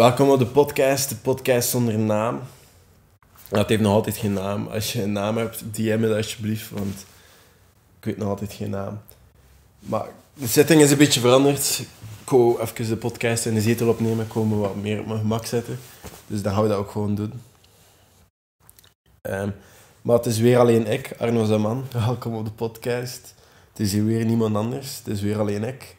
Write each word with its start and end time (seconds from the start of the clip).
Welkom 0.00 0.30
op 0.30 0.38
de 0.38 0.46
podcast, 0.46 1.08
de 1.08 1.16
podcast 1.16 1.68
zonder 1.68 1.98
naam. 1.98 2.40
Het 3.48 3.68
heeft 3.68 3.82
nog 3.82 3.92
altijd 3.92 4.16
geen 4.16 4.32
naam. 4.32 4.66
Als 4.66 4.92
je 4.92 5.02
een 5.02 5.12
naam 5.12 5.36
hebt, 5.36 5.74
DM 5.74 6.00
me 6.00 6.16
alsjeblieft, 6.16 6.70
want 6.70 7.06
ik 7.98 8.04
weet 8.04 8.16
nog 8.16 8.28
altijd 8.28 8.52
geen 8.52 8.70
naam. 8.70 9.00
Maar 9.78 10.06
de 10.34 10.46
setting 10.46 10.80
is 10.80 10.90
een 10.90 10.98
beetje 10.98 11.20
veranderd. 11.20 11.78
Ik 12.22 12.28
wou 12.28 12.60
even 12.60 12.88
de 12.88 12.96
podcast 12.96 13.46
in 13.46 13.54
de 13.54 13.60
zetel 13.60 13.88
opnemen, 13.88 14.28
komen 14.28 14.58
wat 14.58 14.76
meer 14.76 15.00
op 15.00 15.06
mijn 15.06 15.18
gemak 15.18 15.46
zetten. 15.46 15.78
Dus 16.26 16.42
dan 16.42 16.52
gaan 16.52 16.62
we 16.62 16.68
dat 16.68 16.78
ook 16.78 16.90
gewoon 16.90 17.14
doen. 17.14 17.32
Ehm, 19.20 19.50
maar 20.02 20.16
het 20.16 20.26
is 20.26 20.38
weer 20.38 20.58
alleen 20.58 20.86
ik, 20.86 21.14
Arno 21.18 21.44
Zaman. 21.44 21.84
Welkom 21.92 22.34
op 22.34 22.44
de 22.44 22.50
podcast. 22.50 23.34
Het 23.70 23.80
is 23.80 23.92
hier 23.92 24.04
weer 24.04 24.24
niemand 24.24 24.56
anders, 24.56 24.96
het 24.96 25.06
is 25.06 25.20
weer 25.20 25.38
alleen 25.38 25.64
ik. 25.64 25.96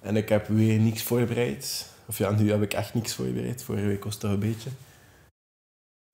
En 0.00 0.16
ik 0.16 0.28
heb 0.28 0.48
weer 0.48 0.78
niks 0.78 1.02
voorbereid. 1.02 1.89
Of 2.10 2.18
ja, 2.18 2.30
nu 2.30 2.50
heb 2.50 2.62
ik 2.62 2.74
echt 2.74 2.94
niks 2.94 3.14
voorbereid. 3.14 3.62
Vorige 3.62 3.86
week 3.86 4.04
was 4.04 4.16
toch 4.16 4.30
een 4.30 4.38
beetje. 4.38 4.70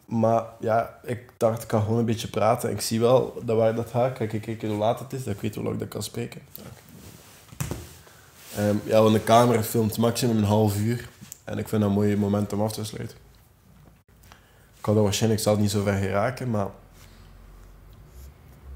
Maar 0.05 0.45
ja, 0.61 1.01
ik 1.02 1.33
dacht, 1.37 1.62
ik 1.62 1.69
kan 1.69 1.83
gewoon 1.83 1.98
een 1.98 2.05
beetje 2.05 2.29
praten. 2.29 2.71
Ik 2.71 2.80
zie 2.80 3.01
wel 3.01 3.43
dat 3.45 3.57
waar 3.57 3.75
dat 3.75 3.91
gaat. 3.91 4.12
Kijk, 4.12 4.33
ik 4.33 4.41
kijken 4.41 4.69
hoe 4.69 4.79
laat 4.79 4.98
het 4.98 5.12
is, 5.12 5.24
dat 5.24 5.35
ik 5.35 5.41
weet 5.41 5.55
hoe 5.55 5.65
lang 5.65 5.74
ik 5.74 5.80
dat 5.80 5.88
kan 5.88 6.02
spreken. 6.02 6.41
Um, 8.59 8.80
ja, 8.85 9.02
want 9.02 9.15
de 9.15 9.24
camera 9.24 9.62
filmt 9.62 9.98
maximum 9.98 10.37
een 10.37 10.45
half 10.45 10.79
uur. 10.79 11.09
En 11.45 11.59
ik 11.59 11.69
vind 11.69 11.80
dat 11.80 11.91
een 11.91 11.97
mooi 11.97 12.16
moment 12.16 12.52
om 12.52 12.63
af 12.63 12.73
te 12.73 12.85
sluiten. 12.85 13.16
Ik 14.79 14.85
had 14.85 14.95
dat 14.95 15.05
waarschijnlijk 15.05 15.43
zal 15.43 15.57
niet 15.57 15.71
zo 15.71 15.83
ver 15.83 15.99
geraken, 15.99 16.51
maar... 16.51 16.69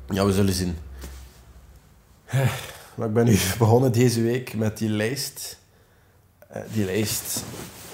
Ja, 0.09 0.25
we 0.27 0.33
zullen 0.33 0.55
zien. 0.55 0.77
Maar 2.95 3.09
ik 3.09 3.15
ben 3.15 3.25
nu 3.25 3.39
begonnen 3.59 3.93
deze 3.93 4.23
week 4.23 4.55
met 4.55 4.79
die 4.79 4.89
lijst 4.89 5.60
die 6.73 6.85
lijst 6.85 7.45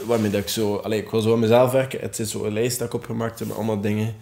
waarmee 0.07 0.31
dat 0.31 0.41
ik 0.41 0.49
zo... 0.49 0.77
Allee, 0.77 1.03
ik 1.03 1.11
wil 1.11 1.21
zo 1.21 1.33
aan 1.33 1.39
mezelf 1.39 1.73
werken. 1.73 2.01
Het 2.01 2.19
is 2.19 2.31
zo 2.31 2.45
een 2.45 2.53
lijst 2.53 2.79
dat 2.79 2.89
ik 2.89 2.95
opgemaakt 2.95 3.39
heb 3.39 3.49
met 3.49 3.57
allemaal 3.57 3.81
dingen 3.81 4.15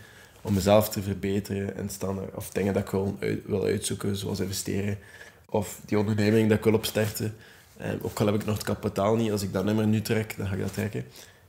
om 0.43 0.55
mezelf 0.55 0.89
te 0.89 1.03
verbeteren 1.03 1.77
en 1.77 1.89
standaard. 1.89 2.35
Of 2.35 2.51
dingen 2.51 2.75
dat 2.75 2.83
ik 2.83 3.01
uit, 3.21 3.47
wil 3.47 3.65
uitzoeken, 3.65 4.17
zoals 4.17 4.41
investeren. 4.41 4.99
Of 5.47 5.81
die 5.85 5.99
onderneming 5.99 6.49
dat 6.49 6.59
ik 6.59 6.65
wil 6.65 6.75
opstarten. 6.75 7.37
Um, 7.83 7.99
ook 8.03 8.21
al 8.21 8.27
heb 8.27 8.35
ik 8.35 8.45
nog 8.45 8.55
het 8.55 8.65
kapitaal 8.65 9.17
niet, 9.17 9.31
als 9.31 9.43
ik 9.43 9.53
dat 9.53 9.65
nummer 9.65 9.87
nu 9.87 10.03
trek, 10.03 10.37
dan 10.37 10.47
ga 10.47 10.55
ik 10.55 10.61
dat 10.61 10.73
trekken. 10.73 11.01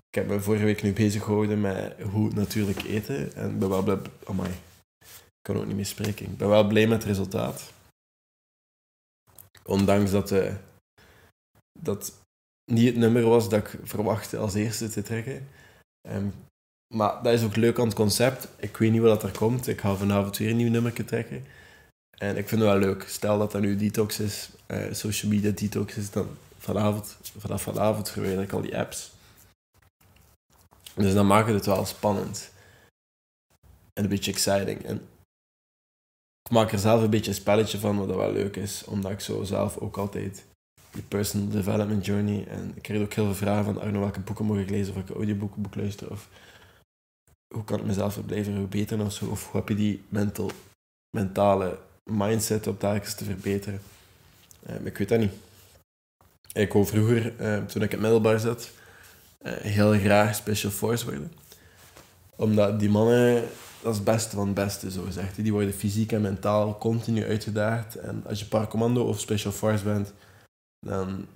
Ik 0.09 0.16
heb 0.16 0.28
me 0.28 0.39
vorige 0.39 0.63
week 0.63 0.83
nu 0.83 0.94
bezig 0.94 1.23
gehouden 1.23 1.61
met 1.61 1.95
hoe 2.11 2.33
natuurlijk 2.33 2.83
eten. 2.83 3.36
En 3.36 3.59
ben 3.59 3.69
wel 3.69 3.83
blij... 3.83 3.97
Amai, 4.23 4.50
ik 5.00 5.41
kan 5.41 5.58
ook 5.58 5.66
niet 5.66 5.75
meer 5.75 5.86
spreken. 5.86 6.25
Ik 6.25 6.38
ben 6.38 6.50
wel 6.50 6.67
blij 6.67 6.88
met 6.88 6.97
het 6.97 7.08
resultaat. 7.08 7.72
Ondanks 9.63 10.11
dat, 10.11 10.31
uh, 10.31 10.53
dat 11.80 12.13
niet 12.66 12.85
het 12.85 12.95
nummer 12.95 13.23
was 13.23 13.49
dat 13.49 13.59
ik 13.59 13.80
verwachtte 13.83 14.38
als 14.38 14.53
eerste 14.53 14.89
te 14.89 15.02
trekken. 15.02 15.47
Um, 16.09 16.33
maar 16.94 17.23
dat 17.23 17.33
is 17.33 17.44
ook 17.44 17.55
leuk 17.55 17.80
aan 17.80 17.85
het 17.85 17.95
concept. 17.95 18.47
Ik 18.57 18.77
weet 18.77 18.91
niet 18.91 19.02
wat 19.02 19.23
er 19.23 19.38
komt. 19.38 19.67
Ik 19.67 19.80
ga 19.80 19.95
vanavond 19.95 20.38
weer 20.38 20.49
een 20.49 20.57
nieuw 20.57 20.69
nummer 20.69 21.05
trekken. 21.05 21.45
En 22.17 22.38
ik 22.38 22.47
vind 22.47 22.61
het 22.61 22.69
wel 22.69 22.80
leuk. 22.80 23.03
Stel 23.07 23.38
dat 23.38 23.52
dat 23.52 23.61
nu 23.61 23.75
detox 23.75 24.19
is, 24.19 24.49
uh, 24.67 24.94
social 24.94 25.31
media 25.31 25.52
detox 25.52 25.95
is, 25.95 26.11
dan 26.11 26.38
vanavond, 26.57 27.17
vanaf 27.38 27.61
vanavond 27.61 28.09
verwijder 28.09 28.44
ik 28.44 28.52
al 28.52 28.61
die 28.61 28.77
apps. 28.77 29.11
Dus 30.94 31.13
dan 31.13 31.27
maakt 31.27 31.47
het 31.47 31.66
wel 31.66 31.85
spannend. 31.85 32.52
En 33.94 34.03
een 34.03 34.09
beetje 34.09 34.31
exciting. 34.31 34.85
En 34.85 35.07
ik 36.41 36.52
maak 36.52 36.72
er 36.72 36.79
zelf 36.79 37.02
een 37.02 37.09
beetje 37.09 37.31
een 37.31 37.38
spelletje 37.38 37.79
van, 37.79 37.97
wat 37.97 38.16
wel 38.16 38.31
leuk 38.31 38.55
is. 38.55 38.83
Omdat 38.83 39.11
ik 39.11 39.19
zo 39.19 39.44
zelf 39.44 39.77
ook 39.77 39.97
altijd 39.97 40.45
je 40.95 41.01
personal 41.01 41.49
development 41.49 42.05
journey. 42.05 42.47
En 42.47 42.71
ik 42.75 42.81
kreeg 42.81 43.01
ook 43.01 43.13
heel 43.13 43.25
veel 43.25 43.35
vragen 43.35 43.63
van 43.63 43.81
Arno, 43.81 43.99
welke 43.99 44.19
boeken 44.19 44.45
moet 44.45 44.59
ik 44.59 44.69
lezen 44.69 44.89
of 44.89 44.95
welke 44.95 45.13
audioboeken 45.13 45.61
moet 45.61 45.75
ik 45.75 45.81
luisteren? 45.81 46.13
Of 46.13 46.29
hoe 47.55 47.63
kan 47.63 47.79
ik 47.79 47.85
mezelf 47.85 48.13
verblijven 48.13 48.53
verbeteren 48.53 49.05
of 49.05 49.13
zo? 49.13 49.25
Of 49.25 49.51
hoe 49.51 49.59
heb 49.59 49.69
je 49.69 49.75
die 49.75 50.03
mental, 50.09 50.51
mentale 51.17 51.77
mindset 52.03 52.67
op 52.67 52.79
dagelijks 52.79 53.16
te 53.16 53.23
verbeteren? 53.23 53.81
Um, 54.69 54.85
ik 54.85 54.97
weet 54.97 55.09
dat 55.09 55.19
niet. 55.19 55.34
Ik 56.53 56.73
wou 56.73 56.85
vroeger, 56.85 57.53
um, 57.53 57.67
toen 57.67 57.81
ik 57.81 57.94
in 57.94 58.01
middelbaar 58.01 58.39
zat, 58.39 58.72
uh, 59.41 59.53
heel 59.53 59.91
graag 59.91 60.35
Special 60.35 60.72
Force 60.72 61.05
worden. 61.05 61.31
Omdat 62.35 62.79
die 62.79 62.89
mannen, 62.89 63.44
dat 63.81 63.91
is 63.91 63.95
het 63.95 64.05
beste 64.05 64.35
van 64.35 64.45
het 64.45 64.55
beste, 64.55 64.91
zo 64.91 65.03
gezegd. 65.03 65.35
Die 65.35 65.51
worden 65.51 65.73
fysiek 65.73 66.11
en 66.11 66.22
mentaal 66.22 66.78
continu 66.78 67.25
uitgedaagd. 67.25 67.95
En 67.95 68.23
als 68.28 68.39
je 68.39 68.45
paracommando 68.45 69.03
of 69.03 69.19
Special 69.19 69.51
Force 69.51 69.84
bent, 69.84 70.13
dan 70.85 71.28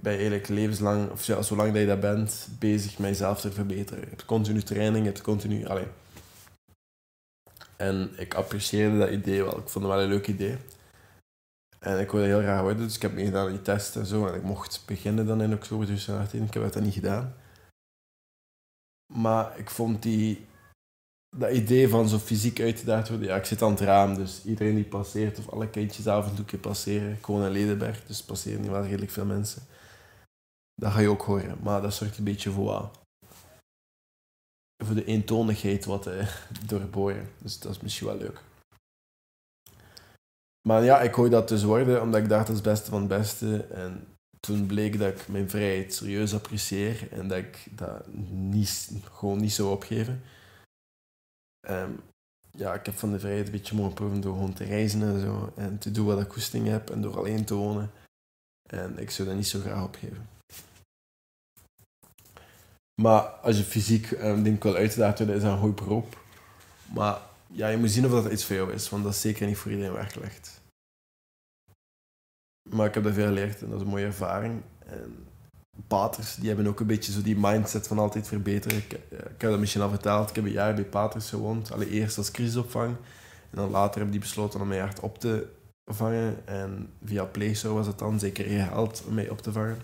ben 0.00 0.12
je 0.12 0.18
eigenlijk 0.18 0.48
levenslang, 0.48 1.10
of 1.10 1.22
zolang 1.22 1.72
dat 1.72 1.80
je 1.80 1.86
dat 1.86 2.00
bent, 2.00 2.48
bezig 2.58 2.98
met 2.98 3.08
jezelf 3.08 3.40
te 3.40 3.52
verbeteren. 3.52 4.00
Je 4.00 4.08
hebt 4.08 4.24
continu 4.24 4.62
training, 4.62 5.04
je 5.04 5.10
hebt 5.10 5.22
continu... 5.22 5.66
En 7.76 8.12
ik 8.16 8.34
apprecieerde 8.34 8.98
dat 8.98 9.10
idee 9.10 9.42
wel. 9.42 9.58
Ik 9.58 9.68
vond 9.68 9.84
het 9.84 9.94
wel 9.94 10.02
een 10.02 10.08
leuk 10.08 10.26
idee. 10.26 10.56
En 11.78 12.00
ik 12.00 12.10
wilde 12.10 12.26
heel 12.26 12.40
graag 12.40 12.60
worden, 12.60 12.82
dus 12.82 12.96
ik 12.96 13.02
heb 13.02 13.12
meegedaan 13.12 13.46
aan 13.46 13.52
die 13.52 13.62
testen 13.62 14.00
en 14.00 14.06
zo. 14.06 14.26
En 14.26 14.34
ik 14.34 14.42
mocht 14.42 14.82
beginnen 14.86 15.26
dan 15.26 15.42
in 15.42 15.52
oktober 15.52 15.86
2018. 15.86 16.44
Ik 16.44 16.54
heb 16.54 16.72
dat 16.72 16.82
niet 16.82 16.94
gedaan. 16.94 17.34
Maar 19.14 19.58
ik 19.58 19.70
vond 19.70 20.02
die 20.02 20.46
dat 21.36 21.52
idee 21.52 21.88
van 21.88 22.08
zo 22.08 22.18
fysiek 22.18 22.60
uitgedaagd 22.60 23.08
worden, 23.08 23.26
ja, 23.26 23.36
ik 23.36 23.44
zit 23.44 23.62
aan 23.62 23.70
het 23.70 23.80
raam, 23.80 24.14
dus 24.14 24.44
iedereen 24.44 24.74
die 24.74 24.84
passeert, 24.84 25.38
of 25.38 25.48
alle 25.48 25.70
kindjes 25.70 26.06
af 26.06 26.28
en 26.28 26.44
toe 26.44 26.58
passeren, 26.58 27.18
gewoon 27.22 27.44
in 27.44 27.50
Ledenberg, 27.50 28.04
dus 28.06 28.22
passeren 28.22 28.60
niet 28.60 28.70
wel 28.70 28.84
redelijk 28.84 29.10
veel 29.10 29.24
mensen. 29.24 29.62
Dat 30.74 30.92
ga 30.92 31.00
je 31.00 31.08
ook 31.08 31.22
horen, 31.22 31.58
maar 31.62 31.82
dat 31.82 31.94
zorgt 31.94 32.18
een 32.18 32.24
beetje 32.24 32.50
voor 32.50 32.90
voor 34.84 34.94
de 34.94 35.04
eentonigheid 35.04 35.84
wat 35.84 36.06
uh, 36.06 36.28
doorboren. 36.66 37.28
Dus 37.38 37.58
dat 37.58 37.72
is 37.72 37.80
misschien 37.80 38.06
wel 38.06 38.16
leuk. 38.16 38.42
Maar 40.68 40.84
ja, 40.84 41.00
ik 41.00 41.14
hoor 41.14 41.30
dat 41.30 41.48
dus 41.48 41.62
worden, 41.62 42.02
omdat 42.02 42.20
ik 42.20 42.28
dacht 42.28 42.46
dat 42.46 42.56
het 42.56 42.64
beste 42.64 42.90
van 42.90 42.98
het 42.98 43.08
beste. 43.08 43.64
En 43.64 44.06
toen 44.40 44.66
bleek 44.66 44.98
dat 44.98 45.08
ik 45.08 45.28
mijn 45.28 45.50
vrijheid 45.50 45.94
serieus 45.94 46.34
apprecieer 46.34 47.12
en 47.12 47.28
dat 47.28 47.38
ik 47.38 47.66
dat 47.70 48.06
niet, 48.30 48.90
gewoon 49.12 49.40
niet 49.40 49.52
zou 49.52 49.70
opgeven. 49.70 50.22
Um, 51.68 52.00
ja, 52.50 52.74
ik 52.74 52.86
heb 52.86 52.94
van 52.94 53.12
de 53.12 53.20
vrijheid 53.20 53.46
een 53.46 53.52
beetje 53.52 53.76
mogen 53.76 53.94
proeven 53.94 54.20
door 54.20 54.34
gewoon 54.34 54.52
te 54.52 54.64
reizen 54.64 55.02
en 55.02 55.20
zo. 55.20 55.52
En 55.56 55.78
te 55.78 55.90
doen 55.90 56.06
wat 56.06 56.20
ik 56.20 56.32
goesting 56.32 56.68
heb 56.68 56.90
en 56.90 57.02
door 57.02 57.18
alleen 57.18 57.44
te 57.44 57.54
wonen. 57.54 57.90
En 58.68 58.98
ik 58.98 59.10
zou 59.10 59.28
dat 59.28 59.36
niet 59.36 59.46
zo 59.46 59.60
graag 59.60 59.84
opgeven. 59.84 60.28
Maar 63.02 63.22
als 63.22 63.56
je 63.56 63.64
fysiek 63.64 64.10
um, 64.10 64.42
denk 64.42 64.56
ik 64.56 64.62
wel 64.62 64.74
uitgedaagd 64.74 65.18
wordt, 65.18 65.32
is 65.32 65.42
dat 65.42 65.52
een 65.52 65.58
goed 65.58 65.74
beroep. 65.74 66.20
Maar 66.92 67.20
ja, 67.46 67.68
je 67.68 67.76
moet 67.76 67.90
zien 67.90 68.04
of 68.04 68.10
dat 68.10 68.32
iets 68.32 68.44
voor 68.44 68.56
jou 68.56 68.72
is, 68.72 68.88
want 68.88 69.04
dat 69.04 69.12
is 69.12 69.20
zeker 69.20 69.46
niet 69.46 69.56
voor 69.56 69.70
iedereen 69.70 69.92
weggelegd. 69.92 70.60
Maar 72.70 72.86
ik 72.86 72.94
heb 72.94 73.04
er 73.04 73.12
veel 73.12 73.26
geleerd 73.26 73.62
en 73.62 73.68
dat 73.68 73.76
is 73.76 73.82
een 73.82 73.90
mooie 73.90 74.04
ervaring. 74.04 74.62
En 74.78 75.26
paters, 75.86 76.34
die 76.34 76.48
hebben 76.48 76.66
ook 76.66 76.80
een 76.80 76.86
beetje 76.86 77.12
zo 77.12 77.22
die 77.22 77.38
mindset 77.38 77.86
van 77.86 77.98
altijd 77.98 78.28
verbeteren. 78.28 78.78
Ik, 78.78 78.92
ik 78.92 79.40
heb 79.40 79.50
dat 79.50 79.58
misschien 79.58 79.82
al 79.82 79.88
verteld, 79.88 80.28
ik 80.28 80.36
heb 80.36 80.44
een 80.44 80.50
jaar 80.50 80.74
bij 80.74 80.84
paters 80.84 81.28
gewoond. 81.28 81.72
Allereerst 81.72 82.00
eerst 82.00 82.18
als 82.18 82.30
crisisopvang. 82.30 82.96
En 83.50 83.58
dan 83.58 83.70
later 83.70 84.00
heb 84.00 84.10
die 84.10 84.20
besloten 84.20 84.60
om 84.60 84.68
mij 84.68 84.82
echt 84.82 85.00
op 85.00 85.18
te 85.18 85.46
vangen. 85.84 86.46
En 86.46 86.92
via 87.04 87.24
Playso 87.24 87.74
was 87.74 87.86
het 87.86 87.98
dan 87.98 88.18
zeker 88.18 88.44
geld 88.44 89.04
om 89.06 89.14
mij 89.14 89.28
op 89.28 89.40
te 89.40 89.52
vangen. 89.52 89.78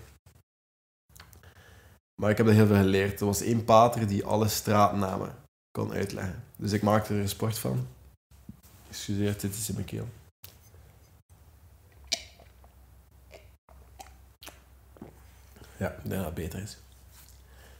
Maar 2.21 2.29
ik 2.29 2.37
heb 2.37 2.47
er 2.47 2.53
heel 2.53 2.67
veel 2.67 2.75
geleerd. 2.75 3.19
Er 3.19 3.25
was 3.25 3.41
één 3.41 3.63
pater 3.63 4.07
die 4.07 4.25
alle 4.25 4.47
straatnamen 4.47 5.35
kon 5.71 5.91
uitleggen. 5.91 6.43
Dus 6.55 6.71
ik 6.71 6.81
maakte 6.81 7.13
er 7.13 7.19
een 7.19 7.29
sport 7.29 7.57
van. 7.57 7.87
Excuseer, 8.89 9.39
dit 9.39 9.55
is 9.55 9.69
in 9.69 9.75
mijn 9.75 9.87
keel. 9.87 10.07
Ja, 15.79 15.87
ik 15.87 16.01
denk 16.01 16.15
dat 16.15 16.25
het 16.25 16.33
beter 16.33 16.61
is. 16.61 16.77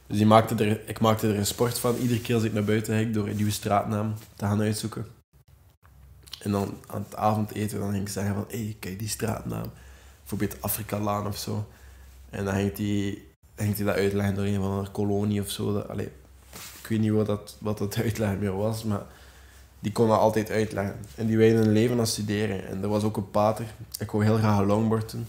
Dus 0.06 0.16
die 0.16 0.26
maakte 0.26 0.64
er, 0.64 0.88
ik 0.88 1.00
maakte 1.00 1.28
er 1.28 1.38
een 1.38 1.46
sport 1.46 1.78
van. 1.78 1.96
Iedere 1.96 2.20
keer 2.20 2.34
als 2.34 2.44
ik 2.44 2.52
naar 2.52 2.64
buiten 2.64 2.96
ging 2.96 3.14
door 3.14 3.28
een 3.28 3.36
nieuwe 3.36 3.50
straatnaam 3.50 4.14
te 4.36 4.44
gaan 4.44 4.60
uitzoeken. 4.60 5.06
En 6.38 6.50
dan 6.50 6.76
aan 6.86 7.02
het 7.02 7.16
avondeten 7.16 7.78
dan 7.78 7.90
ging 7.90 8.02
ik 8.02 8.08
zeggen 8.08 8.34
van... 8.34 8.44
Hé, 8.48 8.64
hey, 8.64 8.76
kijk 8.78 8.98
die 8.98 9.08
straatnaam. 9.08 9.70
Bijvoorbeeld 10.20 10.62
Afrika-laan 10.62 11.26
of 11.26 11.36
zo. 11.36 11.68
En 12.30 12.44
dan 12.44 12.54
ging 12.54 12.76
hij, 12.76 13.22
ging 13.56 13.76
hij 13.76 13.84
dat 13.84 13.94
uitleggen 13.94 14.34
door 14.34 14.44
een 14.44 14.60
van 14.60 14.78
een 14.78 14.90
kolonie 14.90 15.40
of 15.40 15.50
zo. 15.50 15.72
Dat, 15.72 15.98
ik 15.98 16.86
weet 16.88 17.00
niet 17.00 17.10
wat 17.10 17.26
dat, 17.26 17.56
wat 17.58 17.78
dat 17.78 17.96
uitleggen 17.96 18.38
meer 18.38 18.56
was, 18.56 18.84
maar... 18.84 19.02
Die 19.82 19.92
kon 19.92 20.08
dat 20.08 20.18
altijd 20.18 20.50
uitleggen. 20.50 20.96
En 21.14 21.26
die 21.26 21.36
wilde 21.36 21.62
een 21.62 21.72
leven 21.72 21.98
aan 21.98 22.06
studeren. 22.06 22.68
En 22.68 22.82
er 22.82 22.88
was 22.88 23.02
ook 23.02 23.16
een 23.16 23.30
pater. 23.30 23.66
Ik 23.98 24.10
wou 24.10 24.24
heel 24.24 24.36
graag 24.36 24.64
longboard 24.64 25.10
doen. 25.10 25.26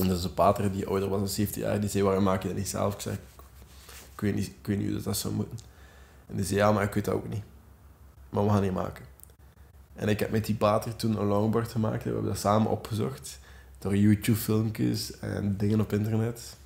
En 0.00 0.08
dat 0.08 0.18
is 0.18 0.24
een 0.24 0.34
pater 0.34 0.72
die 0.72 0.86
ouder 0.86 1.08
was 1.08 1.18
dan 1.18 1.28
17 1.28 1.62
jaar, 1.62 1.80
die 1.80 1.90
zei, 1.90 2.04
waarom 2.04 2.24
maak 2.24 2.42
je 2.42 2.48
dat 2.48 2.56
niet 2.56 2.68
zelf? 2.68 2.94
Ik 2.94 3.00
zei, 3.00 3.18
ik 4.14 4.20
weet 4.20 4.34
niet, 4.34 4.46
ik 4.46 4.66
weet 4.66 4.78
niet 4.78 4.90
hoe 4.90 5.02
dat 5.02 5.16
zou 5.16 5.34
moeten. 5.34 5.58
En 6.26 6.36
die 6.36 6.44
zei, 6.44 6.58
ja, 6.58 6.72
maar 6.72 6.82
ik 6.82 6.94
weet 6.94 7.04
dat 7.04 7.14
ook 7.14 7.28
niet. 7.28 7.42
Maar 8.30 8.44
we 8.44 8.50
gaan 8.50 8.62
die 8.62 8.72
maken. 8.72 9.04
En 9.94 10.08
ik 10.08 10.20
heb 10.20 10.30
met 10.30 10.46
die 10.46 10.54
pater 10.54 10.96
toen 10.96 11.20
een 11.20 11.26
longboard 11.26 11.70
gemaakt. 11.70 12.04
We 12.04 12.10
hebben 12.10 12.28
dat 12.28 12.38
samen 12.38 12.70
opgezocht. 12.70 13.38
Door 13.78 13.96
YouTube-filmpjes 13.96 15.18
en 15.18 15.56
dingen 15.56 15.80
op 15.80 15.92
internet. 15.92 16.56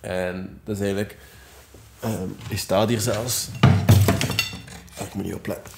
En 0.00 0.60
dat 0.64 0.74
is 0.74 0.82
eigenlijk... 0.82 1.16
Um, 2.04 2.36
ik 2.48 2.58
sta 2.58 2.86
hier 2.86 3.00
zelfs. 3.00 3.48
Ik 5.00 5.14
moet 5.14 5.24
niet 5.24 5.34
opletten. 5.34 5.72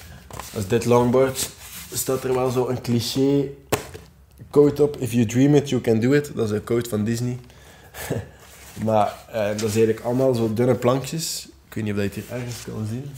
Als 0.55 0.67
dit 0.67 0.85
longboard 0.85 1.49
staat 1.93 2.23
er 2.23 2.33
wel 2.33 2.49
zo 2.49 2.67
een 2.67 2.81
cliché 2.81 3.49
quote 4.49 4.83
op. 4.83 4.97
If 4.97 5.11
you 5.11 5.25
dream 5.25 5.55
it, 5.55 5.69
you 5.69 5.81
can 5.81 5.99
do 5.99 6.11
it. 6.11 6.35
Dat 6.35 6.45
is 6.45 6.51
een 6.51 6.63
quote 6.63 6.89
van 6.89 7.03
Disney. 7.03 7.37
maar 8.85 9.15
uh, 9.29 9.47
dat 9.47 9.61
is 9.61 9.75
eigenlijk 9.75 9.99
allemaal 9.99 10.33
zo 10.33 10.53
dunne 10.53 10.75
plankjes. 10.75 11.49
Ik 11.67 11.73
weet 11.73 11.83
niet 11.83 11.93
of 11.93 11.99
je 11.99 12.05
het 12.05 12.13
hier 12.13 12.31
ergens 12.31 12.63
kan 12.63 12.87
zien. 12.89 13.11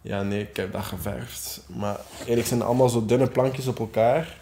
Ja, 0.00 0.22
nee, 0.22 0.40
ik 0.40 0.56
heb 0.56 0.72
dat 0.72 0.84
geverfd. 0.84 1.60
Maar 1.66 2.00
eigenlijk 2.16 2.46
zijn 2.46 2.62
allemaal 2.62 2.88
zo 2.88 3.06
dunne 3.06 3.26
plankjes 3.26 3.66
op 3.66 3.78
elkaar. 3.78 4.36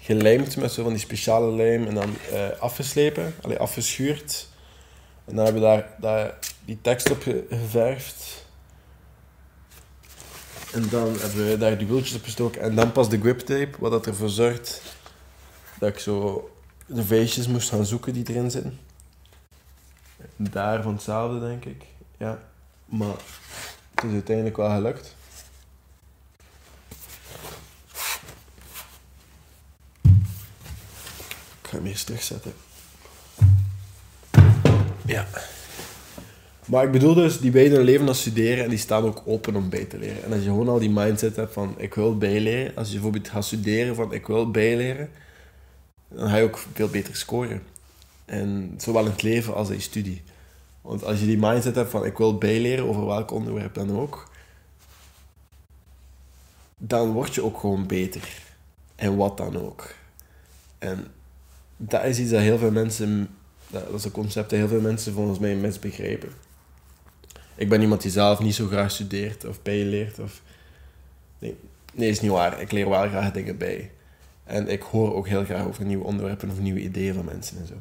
Gelijmd 0.00 0.56
met 0.56 0.72
zo 0.72 0.82
van 0.82 0.92
die 0.92 1.00
speciale 1.00 1.52
lijm 1.52 1.86
en 1.86 1.94
dan 1.94 2.14
uh, 2.32 2.48
afgeslepen, 2.58 3.34
allee, 3.42 3.58
afgeschuurd. 3.58 4.48
En 5.24 5.34
dan 5.34 5.44
hebben 5.44 5.62
we 5.62 5.68
daar, 5.68 5.88
daar 6.00 6.38
die 6.64 6.78
tekst 6.80 7.10
op 7.10 7.22
geverfd. 7.48 8.45
En 10.72 10.88
dan 10.88 11.16
hebben 11.18 11.48
we 11.48 11.58
daar 11.58 11.78
die 11.78 11.86
wieltjes 11.86 12.16
op 12.16 12.24
gestoken. 12.24 12.60
En 12.60 12.74
dan 12.74 12.92
pas 12.92 13.08
de 13.08 13.20
grip 13.20 13.38
tape, 13.38 13.70
wat 13.78 13.90
dat 13.90 14.06
ervoor 14.06 14.28
zorgt 14.28 14.82
dat 15.78 15.88
ik 15.88 15.98
zo 15.98 16.50
de 16.86 17.04
veestjes 17.04 17.46
moest 17.46 17.68
gaan 17.68 17.86
zoeken 17.86 18.12
die 18.12 18.28
erin 18.28 18.50
zitten. 18.50 18.78
Daar 20.36 20.82
van 20.82 20.92
hetzelfde, 20.92 21.40
denk 21.40 21.64
ik. 21.64 21.84
Ja. 22.16 22.42
Maar 22.86 23.16
het 23.94 24.04
is 24.04 24.12
uiteindelijk 24.12 24.56
wel 24.56 24.70
gelukt. 24.70 25.14
Ik 31.62 31.72
ga 31.72 31.76
hem 31.76 31.86
eerst 31.86 32.06
terugzetten. 32.06 32.54
Ja. 35.06 35.26
Maar 36.66 36.84
ik 36.84 36.90
bedoel 36.90 37.14
dus, 37.14 37.40
die 37.40 37.50
beiden 37.50 37.82
leven 37.82 38.08
als 38.08 38.20
studeren 38.20 38.64
en 38.64 38.70
die 38.70 38.78
staan 38.78 39.04
ook 39.04 39.22
open 39.24 39.56
om 39.56 39.68
bij 39.68 39.84
te 39.84 39.98
leren. 39.98 40.24
En 40.24 40.32
als 40.32 40.42
je 40.42 40.48
gewoon 40.48 40.68
al 40.68 40.78
die 40.78 40.90
mindset 40.90 41.36
hebt 41.36 41.52
van 41.52 41.74
ik 41.76 41.94
wil 41.94 42.18
bijleren, 42.18 42.76
als 42.76 42.86
je 42.86 42.92
bijvoorbeeld 42.94 43.28
gaat 43.28 43.44
studeren 43.44 43.94
van 43.94 44.12
ik 44.12 44.26
wil 44.26 44.50
bijleren, 44.50 45.10
dan 46.08 46.28
ga 46.28 46.36
je 46.36 46.44
ook 46.44 46.58
veel 46.72 46.88
beter 46.88 47.16
scoren. 47.16 47.62
En 48.24 48.74
zowel 48.78 49.04
in 49.04 49.10
het 49.10 49.22
leven 49.22 49.54
als 49.54 49.70
in 49.70 49.80
studie. 49.80 50.22
Want 50.80 51.04
als 51.04 51.20
je 51.20 51.26
die 51.26 51.38
mindset 51.38 51.74
hebt 51.74 51.90
van 51.90 52.04
ik 52.04 52.16
wil 52.16 52.38
bijleren 52.38 52.88
over 52.88 53.06
welk 53.06 53.30
onderwerp 53.30 53.74
dan 53.74 53.98
ook, 53.98 54.30
dan 56.78 57.12
word 57.12 57.34
je 57.34 57.42
ook 57.44 57.58
gewoon 57.58 57.86
beter. 57.86 58.42
En 58.94 59.16
wat 59.16 59.36
dan 59.36 59.56
ook. 59.56 59.94
En 60.78 61.06
dat 61.76 62.04
is 62.04 62.18
iets 62.18 62.30
dat 62.30 62.40
heel 62.40 62.58
veel 62.58 62.70
mensen, 62.70 63.28
dat 63.68 63.92
is 63.94 64.04
een 64.04 64.10
concept 64.10 64.50
dat 64.50 64.58
heel 64.58 64.68
veel 64.68 64.80
mensen 64.80 65.12
volgens 65.12 65.38
mij 65.38 65.54
misbegrijpen. 65.54 66.45
Ik 67.56 67.68
ben 67.68 67.80
iemand 67.80 68.02
die 68.02 68.10
zelf 68.10 68.40
niet 68.40 68.54
zo 68.54 68.66
graag 68.66 68.90
studeert 68.90 69.44
of 69.44 69.62
bijleert. 69.62 70.18
Of... 70.18 70.42
Nee, 71.38 71.56
nee, 71.92 72.08
is 72.08 72.20
niet 72.20 72.30
waar. 72.30 72.60
Ik 72.60 72.72
leer 72.72 72.88
wel 72.88 73.08
graag 73.08 73.32
dingen 73.32 73.56
bij. 73.56 73.90
En 74.44 74.68
ik 74.68 74.82
hoor 74.82 75.14
ook 75.14 75.28
heel 75.28 75.44
graag 75.44 75.66
over 75.66 75.84
nieuwe 75.84 76.04
onderwerpen 76.04 76.50
of 76.50 76.58
nieuwe 76.58 76.80
ideeën 76.80 77.14
van 77.14 77.24
mensen 77.24 77.58
en 77.58 77.66
zo. 77.66 77.74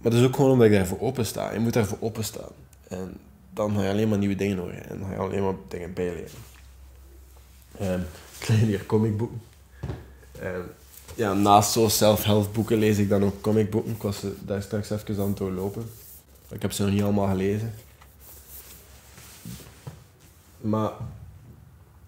Maar 0.00 0.10
dat 0.10 0.20
is 0.20 0.26
ook 0.26 0.36
gewoon 0.36 0.50
omdat 0.50 0.66
ik 0.66 0.72
daarvoor 0.72 1.00
open 1.00 1.26
sta. 1.26 1.52
Je 1.52 1.58
moet 1.58 1.72
daarvoor 1.72 1.98
openstaan. 2.00 2.52
En 2.88 3.16
dan 3.54 3.74
ga 3.74 3.82
je 3.82 3.90
alleen 3.90 4.08
maar 4.08 4.18
nieuwe 4.18 4.34
dingen 4.34 4.58
horen. 4.58 4.88
En 4.88 4.98
dan 4.98 5.08
ga 5.08 5.12
je 5.12 5.18
alleen 5.18 5.42
maar 5.42 5.54
dingen 5.68 5.92
bijleren. 5.92 6.30
Um, 7.80 8.04
ik 8.40 8.48
lees 8.48 8.60
hier 8.60 8.86
comicboeken. 8.86 9.40
Um, 10.42 10.64
ja, 11.14 11.32
naast 11.32 11.72
zo 11.72 11.88
self-help 11.88 12.54
boeken 12.54 12.78
lees 12.78 12.98
ik 12.98 13.08
dan 13.08 13.24
ook 13.24 13.40
comicboeken. 13.40 13.92
Ik 13.92 14.02
was 14.02 14.24
daar 14.40 14.62
straks 14.62 14.90
even 14.90 15.22
aan 15.22 15.28
het 15.28 15.36
doorlopen. 15.36 15.90
Ik 16.50 16.62
heb 16.62 16.72
ze 16.72 16.82
nog 16.82 16.92
niet 16.92 17.02
allemaal 17.02 17.28
gelezen. 17.28 17.72
Maar 20.60 20.90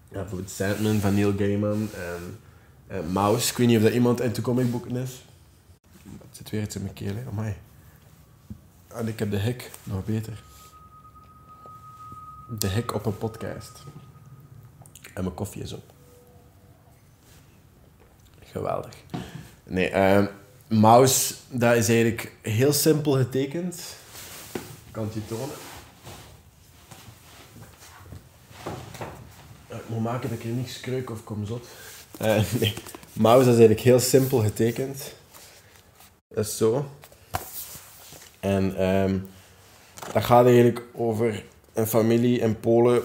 ja, 0.09 0.19
bijvoorbeeld 0.19 0.49
Sandman 0.49 0.99
van 0.99 1.13
Neil 1.13 1.33
Gaiman 1.37 1.89
en, 1.93 2.39
en 2.87 3.11
Mouse. 3.11 3.51
Ik 3.51 3.57
weet 3.57 3.67
niet 3.67 3.77
of 3.77 3.83
dat 3.83 3.93
iemand 3.93 4.21
into 4.21 4.41
comicboeken 4.41 4.95
is. 4.95 5.25
Het 6.03 6.37
zit 6.37 6.49
weer 6.49 6.61
iets 6.61 6.75
in 6.75 6.81
mijn 6.81 6.93
keel, 6.93 7.15
hè. 7.15 7.23
Amai. 7.31 7.55
En 8.87 9.07
ik 9.07 9.19
heb 9.19 9.31
de 9.31 9.37
hek, 9.37 9.71
nog 9.83 10.05
beter. 10.05 10.43
De 12.59 12.67
hek 12.67 12.93
op 12.93 13.05
een 13.05 13.17
podcast. 13.17 13.83
En 15.13 15.23
mijn 15.23 15.35
koffie 15.35 15.61
is 15.61 15.73
op. 15.73 15.83
Geweldig. 18.43 18.93
Nee, 19.63 19.91
uh, 19.91 20.25
mouse, 20.67 21.33
dat 21.49 21.75
is 21.75 21.89
eigenlijk 21.89 22.35
heel 22.41 22.73
simpel 22.73 23.11
getekend. 23.11 23.95
Ik 24.53 24.91
kan 24.91 25.03
het 25.03 25.13
je 25.13 25.25
tonen. 25.25 25.55
Moet 29.93 30.03
maken 30.03 30.29
dat 30.29 30.39
ik 30.39 30.43
er 30.43 30.51
niks 30.51 30.79
kreuk 30.79 31.09
of 31.09 31.23
kom 31.23 31.45
zot. 31.45 31.67
Uh, 32.21 32.27
nee, 32.59 32.73
mouse 33.13 33.41
is 33.41 33.47
eigenlijk 33.47 33.79
heel 33.79 33.99
simpel 33.99 34.39
getekend. 34.39 35.13
Dat 36.27 36.45
is 36.45 36.57
zo. 36.57 36.85
En 38.39 38.87
um, 38.87 39.27
dat 40.13 40.23
gaat 40.23 40.45
eigenlijk 40.45 40.81
over 40.93 41.43
een 41.73 41.87
familie 41.87 42.39
in 42.39 42.59
Polen 42.59 43.01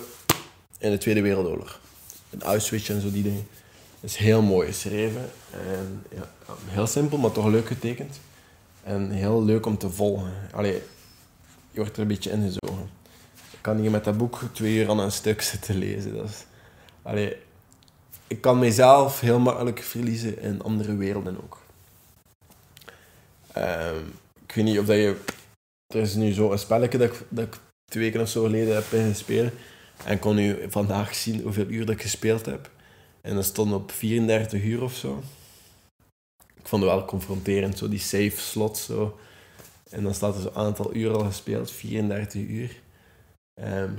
in 0.78 0.90
de 0.90 0.98
Tweede 0.98 1.20
Wereldoorlog. 1.20 1.80
Een 2.30 2.42
Auschwitz 2.42 2.90
en 2.90 3.00
zo 3.00 3.10
die 3.10 3.22
dingen. 3.22 3.46
Dat 4.00 4.10
is 4.10 4.16
heel 4.16 4.42
mooi 4.42 4.66
geschreven. 4.66 5.30
En, 5.50 6.04
ja, 6.14 6.28
heel 6.66 6.86
simpel, 6.86 7.18
maar 7.18 7.32
toch 7.32 7.46
leuk 7.46 7.66
getekend. 7.66 8.20
En 8.82 9.10
heel 9.10 9.44
leuk 9.44 9.66
om 9.66 9.78
te 9.78 9.90
volgen. 9.90 10.32
Allee, 10.52 10.82
je 11.70 11.80
wordt 11.80 11.96
er 11.96 12.02
een 12.02 12.08
beetje 12.08 12.30
ingezogen. 12.30 12.90
Ik 13.50 13.58
kan 13.60 13.78
hier 13.78 13.90
met 13.90 14.04
dat 14.04 14.18
boek 14.18 14.40
twee 14.52 14.74
uur 14.74 14.88
aan 14.88 14.98
een 14.98 15.12
stuk 15.12 15.42
zitten 15.42 15.78
lezen. 15.78 16.16
Dat 16.16 16.28
is, 16.28 16.44
allee, 17.08 17.36
ik 18.26 18.40
kan 18.40 18.58
mezelf 18.58 19.20
heel 19.20 19.38
makkelijk 19.38 19.78
verliezen 19.78 20.38
in 20.38 20.62
andere 20.62 20.96
werelden 20.96 21.36
ook. 21.42 21.58
Um, 23.56 24.12
ik 24.46 24.54
weet 24.54 24.64
niet 24.64 24.78
of 24.78 24.86
dat 24.86 24.96
je... 24.96 25.16
Er 25.94 26.00
is 26.00 26.14
nu 26.14 26.32
zo 26.32 26.52
een 26.52 26.58
spelletje 26.58 26.98
dat 27.28 27.44
ik, 27.44 27.56
twee 27.84 28.04
weken 28.04 28.20
of 28.20 28.28
zo 28.28 28.42
geleden 28.42 28.74
heb 28.74 28.84
gespeeld. 28.84 29.52
En 30.04 30.18
kon 30.18 30.34
nu 30.34 30.70
vandaag 30.70 31.14
zien 31.14 31.42
hoeveel 31.42 31.66
uur 31.66 31.86
dat 31.86 31.94
ik 31.94 32.02
gespeeld 32.02 32.46
heb. 32.46 32.70
En 33.20 33.34
dat 33.34 33.44
stond 33.44 33.72
op 33.72 33.90
34 33.90 34.62
uur 34.62 34.82
of 34.82 34.94
zo. 34.94 35.22
Ik 36.54 36.68
vond 36.68 36.82
het 36.82 36.92
wel 36.92 37.04
confronterend, 37.04 37.78
zo 37.78 37.88
die 37.88 37.98
save 37.98 38.36
slot 38.36 38.78
zo. 38.78 39.18
En 39.90 40.02
dan 40.02 40.14
staat 40.14 40.34
er 40.34 40.40
zo'n 40.40 40.54
aantal 40.54 40.94
uur 40.94 41.12
al 41.12 41.24
gespeeld, 41.24 41.70
34 41.70 42.40
uur. 42.40 42.80
Um, 43.60 43.94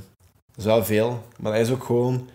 dat 0.48 0.58
is 0.58 0.64
wel 0.64 0.84
veel, 0.84 1.24
maar 1.38 1.52
dat 1.52 1.62
is 1.62 1.72
ook 1.72 1.84
gewoon... 1.84 2.30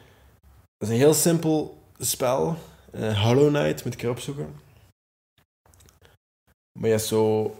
Dat 0.85 0.93
is 0.93 0.99
een 0.99 1.05
heel 1.05 1.15
simpel 1.15 1.83
spel. 1.99 2.57
Uh, 2.95 3.23
Hollow 3.23 3.49
Knight 3.49 3.85
moet 3.85 3.95
ik 3.95 4.03
erop 4.03 4.21
zoeken. 4.21 4.55
Maar 6.73 6.89
je 6.89 6.95
hebt 6.95 7.03
zo 7.03 7.55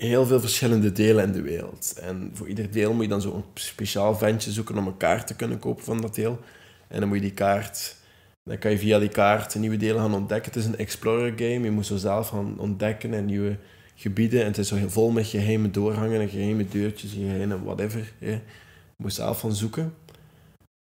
heel 0.00 0.26
veel 0.26 0.40
verschillende 0.40 0.92
delen 0.92 1.24
in 1.24 1.32
de 1.32 1.42
wereld. 1.42 1.98
En 2.00 2.30
voor 2.34 2.48
ieder 2.48 2.70
deel 2.70 2.92
moet 2.92 3.02
je 3.02 3.08
dan 3.08 3.20
zo'n 3.20 3.44
speciaal 3.54 4.14
ventje 4.14 4.50
zoeken 4.50 4.78
om 4.78 4.86
een 4.86 4.96
kaart 4.96 5.26
te 5.26 5.36
kunnen 5.36 5.58
kopen 5.58 5.84
van 5.84 6.00
dat 6.00 6.14
deel. 6.14 6.38
En 6.88 7.00
dan 7.00 7.08
moet 7.08 7.16
je 7.16 7.22
die 7.22 7.34
kaart... 7.34 7.96
Dan 8.42 8.58
kan 8.58 8.70
je 8.70 8.78
via 8.78 8.98
die 8.98 9.08
kaart 9.08 9.54
nieuwe 9.54 9.76
delen 9.76 10.00
gaan 10.00 10.14
ontdekken. 10.14 10.52
Het 10.52 10.60
is 10.60 10.66
een 10.66 10.78
explorer 10.78 11.32
game. 11.36 11.60
Je 11.60 11.70
moet 11.70 11.86
zo 11.86 11.96
zelf 11.96 12.28
gaan 12.28 12.58
ontdekken 12.58 13.14
en 13.14 13.24
nieuwe 13.24 13.56
gebieden. 13.94 14.40
En 14.40 14.46
het 14.46 14.58
is 14.58 14.68
zo 14.68 14.88
vol 14.88 15.10
met 15.10 15.26
geheime 15.26 15.70
doorgangen 15.70 16.20
en 16.20 16.28
geheime 16.28 16.68
deurtjes, 16.68 17.12
geheime 17.12 17.62
whatever. 17.62 18.12
Je 18.18 18.38
moet 18.96 19.14
zelf 19.14 19.40
gaan 19.40 19.54
zoeken. 19.54 19.94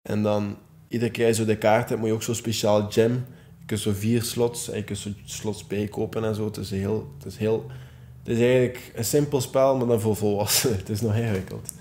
En 0.09 0.23
dan, 0.23 0.57
iedere 0.89 1.11
keer 1.11 1.33
zo 1.33 1.45
de 1.45 1.57
kaart 1.57 1.89
hebt, 1.89 2.01
moet 2.01 2.09
je 2.09 2.15
ook 2.15 2.23
zo'n 2.23 2.35
speciaal 2.35 2.91
gem. 2.91 3.13
Je 3.59 3.67
kunt 3.67 3.81
zo 3.81 3.93
vier 3.95 4.23
slots, 4.23 4.71
en 4.71 4.77
je 4.77 4.85
kunt 4.85 4.99
zo 4.99 5.11
slots 5.25 5.67
bijkopen 5.67 6.25
en 6.25 6.35
zo. 6.35 6.45
Het 6.45 6.57
is 6.57 6.71
heel... 6.71 7.13
Het 7.19 7.27
is 7.27 7.37
heel 7.37 7.71
het 8.29 8.37
is 8.37 8.43
eigenlijk 8.43 8.93
een 8.95 9.05
simpel 9.05 9.41
spel, 9.41 9.77
maar 9.77 9.87
dan 9.87 10.01
voor 10.01 10.17
volwassenen. 10.17 10.77
Het 10.79 10.89
is 10.89 11.01
nog 11.01 11.15
ingewikkeld. 11.15 11.73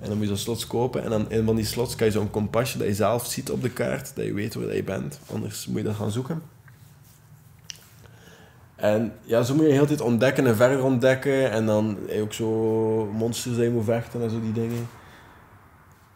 En 0.00 0.08
dan 0.08 0.16
moet 0.16 0.20
je 0.20 0.26
zo'n 0.26 0.36
slots 0.36 0.66
kopen. 0.66 1.04
En 1.04 1.10
dan 1.10 1.30
in 1.30 1.44
van 1.44 1.56
die 1.56 1.64
slots 1.64 1.96
kan 1.96 2.06
je 2.06 2.12
zo'n 2.12 2.30
kompasje 2.30 2.78
dat 2.78 2.86
je 2.86 2.94
zelf 2.94 3.26
ziet 3.26 3.50
op 3.50 3.62
de 3.62 3.70
kaart. 3.70 4.16
Dat 4.16 4.24
je 4.24 4.32
weet 4.32 4.54
waar 4.54 4.74
je 4.74 4.82
bent. 4.82 5.20
Anders 5.32 5.66
moet 5.66 5.76
je 5.76 5.82
dat 5.82 5.94
gaan 5.94 6.10
zoeken. 6.10 6.42
En 8.76 9.12
ja, 9.22 9.42
zo 9.42 9.54
moet 9.54 9.62
je 9.62 9.68
de 9.68 9.74
hele 9.74 9.86
tijd 9.86 10.00
ontdekken 10.00 10.46
en 10.46 10.56
verder 10.56 10.84
ontdekken. 10.84 11.50
En 11.50 11.66
dan 11.66 11.98
ook 12.20 12.32
zo 12.32 12.48
monsters 13.12 13.54
die 13.54 13.64
je 13.64 13.70
moet 13.70 13.84
vechten 13.84 14.22
en 14.22 14.30
zo 14.30 14.40
die 14.40 14.52
dingen. 14.52 14.88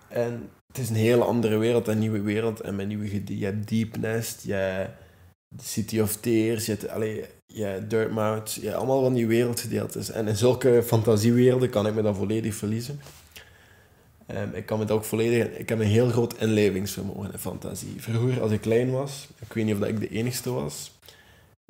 En 0.09 0.51
het 0.71 0.79
is 0.79 0.89
een 0.89 0.97
hele 0.97 1.25
andere 1.25 1.57
wereld, 1.57 1.89
een 1.89 1.99
nieuwe 1.99 2.21
wereld. 2.21 2.61
En 2.61 2.77
met 2.77 2.87
nieuwe. 2.87 3.39
Je 3.39 3.45
hebt 3.45 3.69
Deep 3.69 3.97
Nest, 3.97 4.43
je 4.45 4.53
hebt 4.53 4.91
City 5.63 6.01
of 6.01 6.17
Tears, 6.17 6.67
je 6.67 6.73
hebt... 6.73 6.89
Allee, 6.89 7.25
ja, 7.47 7.79
Dirtmouth, 7.79 8.59
ja, 8.61 8.75
allemaal 8.75 9.03
van 9.03 9.15
die 9.15 9.27
wereldgedeeltes. 9.27 10.11
En 10.11 10.29
in 10.29 10.37
zulke 10.37 10.83
fantasiewerelden 10.87 11.71
kan 11.71 11.87
ik 11.87 11.95
me 11.95 12.03
dan 12.03 12.15
volledig 12.15 12.55
verliezen. 12.55 13.01
Um, 14.35 14.55
ik 14.55 14.67
kan 14.67 14.79
me 14.79 14.91
ook 14.91 15.05
volledig... 15.05 15.47
Ik 15.47 15.69
heb 15.69 15.79
een 15.79 15.87
heel 15.87 16.09
groot 16.09 16.35
inlevingsvermogen 16.39 17.33
in 17.33 17.39
fantasie. 17.39 17.95
Vroeger, 17.99 18.43
als 18.43 18.51
ik 18.51 18.61
klein 18.61 18.91
was, 18.91 19.29
ik 19.39 19.53
weet 19.53 19.65
niet 19.65 19.75
of 19.75 19.81
dat 19.81 19.89
ik 19.89 20.01
de 20.01 20.09
enigste 20.09 20.51
was, 20.51 20.93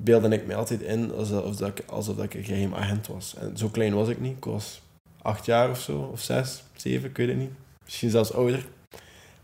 beelde 0.02 0.28
ik 0.28 0.46
me 0.46 0.54
altijd 0.54 0.82
in 0.82 1.12
alsof, 1.12 1.56
dat 1.56 1.68
ik, 1.68 1.82
alsof 1.86 2.16
dat 2.16 2.24
ik 2.24 2.34
een 2.34 2.44
geheim 2.44 2.74
agent 2.74 3.06
was. 3.06 3.34
En 3.38 3.56
zo 3.56 3.68
klein 3.68 3.94
was 3.94 4.08
ik 4.08 4.20
niet. 4.20 4.36
Ik 4.36 4.44
was 4.44 4.82
acht 5.22 5.46
jaar 5.46 5.70
of 5.70 5.80
zo, 5.80 6.08
of 6.12 6.20
zes, 6.20 6.62
zeven, 6.76 7.08
ik 7.08 7.16
weet 7.16 7.28
het 7.28 7.36
niet. 7.36 7.52
Misschien 7.84 8.10
zelfs 8.10 8.32
ouder. 8.32 8.66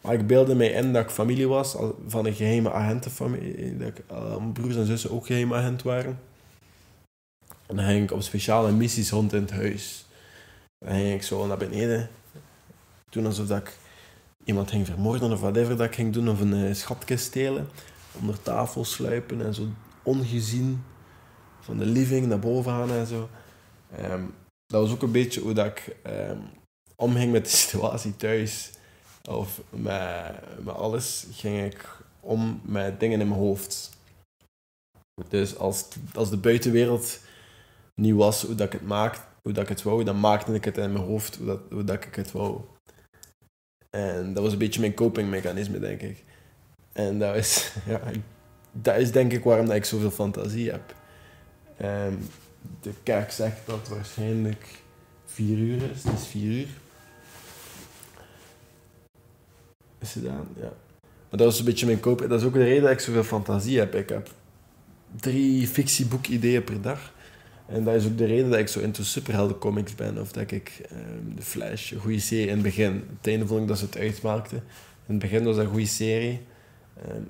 Maar 0.06 0.14
ik 0.14 0.26
beelde 0.26 0.54
mij 0.54 0.68
in 0.70 0.92
dat 0.92 1.04
ik 1.04 1.10
familie 1.10 1.48
was 1.48 1.76
van 2.06 2.26
een 2.26 2.34
geheime 2.34 2.72
agentenfamilie. 2.72 3.76
Dat 3.76 3.88
ik, 3.88 4.02
uh, 4.12 4.36
mijn 4.36 4.52
broers 4.52 4.76
en 4.76 4.86
zussen 4.86 5.10
ook 5.10 5.26
geheime 5.26 5.54
agent 5.54 5.82
waren. 5.82 6.18
En 7.66 7.76
dan 7.76 7.84
ging 7.84 8.02
ik 8.02 8.12
op 8.12 8.22
speciale 8.22 8.72
missies 8.72 9.10
rond 9.10 9.32
in 9.32 9.40
het 9.40 9.50
huis. 9.50 10.06
Dan 10.78 10.94
ging 10.94 11.14
ik 11.14 11.22
zo 11.22 11.46
naar 11.46 11.56
beneden. 11.56 12.08
Toen 13.10 13.26
alsof 13.26 13.46
dat 13.46 13.58
ik 13.58 13.76
iemand 14.44 14.70
ging 14.70 14.86
vermoorden 14.86 15.32
of 15.32 15.40
whatever 15.40 15.76
dat 15.76 15.86
ik 15.86 15.94
ging 15.94 16.12
doen. 16.12 16.28
Of 16.28 16.40
een 16.40 16.54
uh, 16.54 16.74
schatkist 16.74 17.24
stelen. 17.24 17.68
Onder 18.20 18.42
tafel 18.42 18.84
sluipen 18.84 19.44
en 19.44 19.54
zo 19.54 19.68
ongezien 20.02 20.82
van 21.60 21.78
de 21.78 21.86
living 21.86 22.26
naar 22.26 22.38
boven 22.38 22.72
gaan 22.72 22.90
en 22.90 23.06
zo. 23.06 23.28
Ehm, 23.96 24.22
dat 24.66 24.80
was 24.80 24.92
ook 24.92 25.02
een 25.02 25.12
beetje 25.12 25.40
hoe 25.40 25.52
dat 25.52 25.66
ik 25.66 25.96
um, 26.06 26.40
omging 26.96 27.32
met 27.32 27.44
de 27.44 27.56
situatie 27.66 28.16
thuis. 28.16 28.74
Of 29.28 29.60
met, 29.70 30.64
met 30.64 30.74
alles 30.74 31.26
ging 31.30 31.64
ik 31.64 31.88
om 32.20 32.60
met 32.64 33.00
dingen 33.00 33.20
in 33.20 33.28
mijn 33.28 33.40
hoofd. 33.40 33.90
Dus 35.28 35.56
als, 35.56 35.88
als 36.14 36.30
de 36.30 36.36
buitenwereld 36.36 37.20
niet 37.94 38.14
was 38.14 38.42
hoe 38.42 38.54
dat 38.54 38.66
ik 38.66 38.72
het 38.72 38.88
maakte, 38.88 39.20
hoe 39.42 39.52
dat 39.52 39.62
ik 39.62 39.68
het 39.68 39.82
wou, 39.82 40.04
dan 40.04 40.20
maakte 40.20 40.54
ik 40.54 40.64
het 40.64 40.78
in 40.78 40.92
mijn 40.92 41.04
hoofd 41.04 41.36
hoe 41.36 41.46
dat, 41.46 41.60
hoe 41.70 41.84
dat 41.84 42.04
ik 42.04 42.14
het 42.14 42.32
wou. 42.32 42.60
En 43.90 44.34
dat 44.34 44.42
was 44.42 44.52
een 44.52 44.58
beetje 44.58 44.80
mijn 44.80 44.94
copingmechanisme, 44.94 45.78
denk 45.78 46.00
ik. 46.00 46.24
En 46.92 47.18
dat 47.18 47.36
is, 47.36 47.72
ja, 47.86 48.00
dat 48.72 48.96
is 48.96 49.12
denk 49.12 49.32
ik 49.32 49.44
waarom 49.44 49.66
dat 49.66 49.76
ik 49.76 49.84
zoveel 49.84 50.10
fantasie 50.10 50.70
heb. 50.70 50.94
Um, 51.82 52.18
de 52.80 52.92
kerk 53.02 53.30
zegt 53.30 53.66
dat 53.66 53.78
het 53.78 53.88
waarschijnlijk 53.88 54.82
vier 55.24 55.58
uur 55.58 55.90
is. 55.90 56.04
Het 56.04 56.12
is 56.12 56.26
vier 56.26 56.52
uur. 56.52 56.68
Is 59.98 60.12
gedaan, 60.12 60.48
ja. 60.56 60.72
Maar 61.30 61.38
dat 61.38 61.52
is 61.52 61.58
een 61.58 61.64
beetje 61.64 61.86
mijn 61.86 62.00
koop. 62.00 62.18
Dat 62.28 62.40
is 62.40 62.46
ook 62.46 62.52
de 62.52 62.64
reden 62.64 62.82
dat 62.82 62.90
ik 62.90 63.00
zoveel 63.00 63.24
fantasie 63.24 63.78
heb. 63.78 63.94
Ik 63.94 64.08
heb 64.08 64.30
drie 65.16 65.66
fictieboekideeën 65.66 66.64
per 66.64 66.80
dag. 66.80 67.12
En 67.66 67.84
dat 67.84 67.94
is 67.94 68.06
ook 68.06 68.18
de 68.18 68.24
reden 68.24 68.50
dat 68.50 68.58
ik 68.58 68.68
zo 68.68 68.80
into 68.80 69.02
superheldencomics 69.02 69.94
ben. 69.94 70.20
Of 70.20 70.32
dat 70.32 70.50
ik 70.50 70.88
um, 70.92 71.34
The 71.36 71.42
Flash, 71.42 71.90
een 71.90 72.00
goede 72.00 72.20
serie 72.20 72.46
in 72.46 72.52
het 72.52 72.62
begin. 72.62 73.04
Het 73.16 73.26
einde 73.26 73.46
vond 73.46 73.60
ik 73.60 73.68
dat 73.68 73.78
ze 73.78 73.84
het 73.84 73.96
uitmaakte. 73.96 74.54
In 74.56 74.62
het 75.06 75.18
begin 75.18 75.44
was 75.44 75.56
dat 75.56 75.64
een 75.64 75.70
goede 75.70 75.86
serie. 75.86 76.40
Um, 77.10 77.28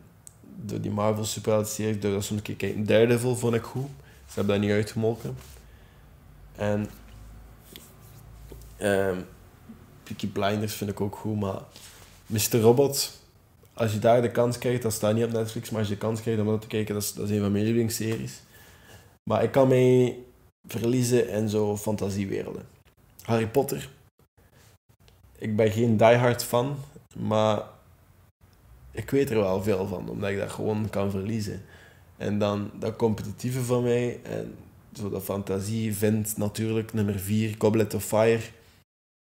door 0.64 0.80
die 0.80 0.90
Marvel 0.90 1.24
superhelden 1.24 1.70
serie, 1.70 1.98
door 1.98 2.12
dat 2.12 2.24
soms 2.24 2.40
een 2.44 2.56
keer 2.56 2.84
Daredevil 2.84 3.36
vond 3.36 3.54
ik 3.54 3.62
goed. 3.62 3.88
Ze 4.26 4.34
hebben 4.34 4.54
dat 4.54 4.64
niet 4.64 4.74
uitgemolken. 4.74 5.36
En 6.56 6.88
um, 8.80 9.24
Peaky 10.02 10.28
Blinders 10.28 10.74
vind 10.74 10.90
ik 10.90 11.00
ook 11.00 11.16
goed, 11.16 11.40
maar 11.40 11.60
Mr. 12.26 12.60
Robot, 12.60 13.20
als 13.72 13.92
je 13.92 13.98
daar 13.98 14.22
de 14.22 14.30
kans 14.30 14.58
krijgt, 14.58 14.82
dat 14.82 14.92
staat 14.92 15.14
niet 15.14 15.24
op 15.24 15.32
Netflix, 15.32 15.70
maar 15.70 15.78
als 15.78 15.88
je 15.88 15.94
de 15.94 16.00
kans 16.00 16.20
krijgt 16.20 16.40
om 16.40 16.46
dat 16.46 16.60
te 16.60 16.66
kijken, 16.66 16.94
dat 16.94 17.02
is, 17.02 17.12
dat 17.12 17.28
is 17.28 17.36
een 17.36 17.42
van 17.42 17.52
mijn 17.52 17.64
lievelingsseries. 17.64 18.40
Maar 19.30 19.42
ik 19.42 19.50
kan 19.50 19.68
mij 19.68 20.18
verliezen 20.68 21.28
in 21.28 21.48
zo 21.48 21.76
fantasiewerelden. 21.76 22.66
Harry 23.22 23.46
Potter. 23.46 23.88
Ik 25.38 25.56
ben 25.56 25.70
geen 25.70 25.96
diehard 25.96 26.44
fan, 26.44 26.76
maar 27.16 27.62
ik 28.90 29.10
weet 29.10 29.30
er 29.30 29.36
wel 29.36 29.62
veel 29.62 29.86
van, 29.86 30.08
omdat 30.08 30.30
ik 30.30 30.38
dat 30.38 30.50
gewoon 30.50 30.90
kan 30.90 31.10
verliezen. 31.10 31.62
En 32.16 32.38
dan 32.38 32.70
dat 32.78 32.96
competitieve 32.96 33.62
van 33.62 33.82
mij 33.82 34.20
en 34.22 34.54
zo 34.92 35.10
dat 35.10 35.22
fantasie 35.22 35.94
vindt 35.94 36.36
natuurlijk 36.36 36.92
nummer 36.92 37.18
4, 37.18 37.54
Goblet 37.58 37.94
of 37.94 38.04
Fire. 38.04 38.42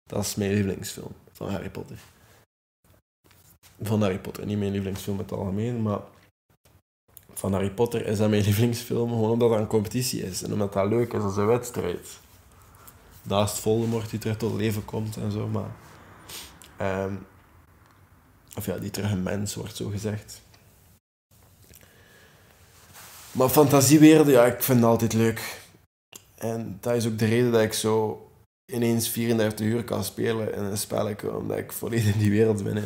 Dat 0.08 0.24
is 0.24 0.34
mijn 0.34 0.52
lievelingsfilm 0.52 1.12
van 1.32 1.50
Harry 1.50 1.70
Potter. 1.70 1.98
Van 3.82 4.00
Harry 4.02 4.18
Potter, 4.18 4.46
niet 4.46 4.58
mijn 4.58 4.70
lievelingsfilm 4.70 5.16
in 5.16 5.22
het 5.22 5.32
algemeen, 5.32 5.82
maar 5.82 6.00
van 7.32 7.52
Harry 7.52 7.70
Potter 7.70 8.06
is 8.06 8.18
dat 8.18 8.30
mijn 8.30 8.42
lievelingsfilm 8.48 9.08
gewoon 9.08 9.30
omdat 9.30 9.50
dat 9.50 9.58
een 9.58 9.66
competitie 9.66 10.22
is 10.22 10.42
en 10.42 10.52
omdat 10.52 10.72
dat 10.72 10.88
leuk 10.88 11.12
is 11.12 11.22
als 11.22 11.36
een 11.36 11.46
wedstrijd. 11.46 12.18
Naast 13.22 13.58
Voldemort 13.58 14.10
die 14.10 14.18
terug 14.18 14.36
tot 14.36 14.54
leven 14.54 14.84
komt 14.84 15.16
en 15.16 15.32
zo, 15.32 15.46
maar... 15.46 15.70
Um, 17.04 17.26
of 18.56 18.66
ja, 18.66 18.78
die 18.78 18.90
terug 18.90 19.10
een 19.10 19.22
mens 19.22 19.54
wordt, 19.54 19.76
zo 19.76 19.88
gezegd. 19.88 20.42
Maar 23.32 23.48
fantasiewerelden, 23.48 24.32
ja, 24.32 24.46
ik 24.46 24.62
vind 24.62 24.78
het 24.78 24.88
altijd 24.88 25.12
leuk. 25.12 25.60
En 26.34 26.78
dat 26.80 26.94
is 26.94 27.06
ook 27.06 27.18
de 27.18 27.26
reden 27.26 27.52
dat 27.52 27.62
ik 27.62 27.72
zo 27.72 28.26
ineens 28.72 29.08
34 29.08 29.66
uur 29.66 29.84
kan 29.84 30.04
spelen 30.04 30.54
in 30.54 30.62
een 30.62 30.78
spelletje, 30.78 31.36
omdat 31.36 31.58
ik 31.58 31.72
volledig 31.72 32.12
in 32.12 32.18
die 32.18 32.30
wereld 32.30 32.62
ben 32.62 32.76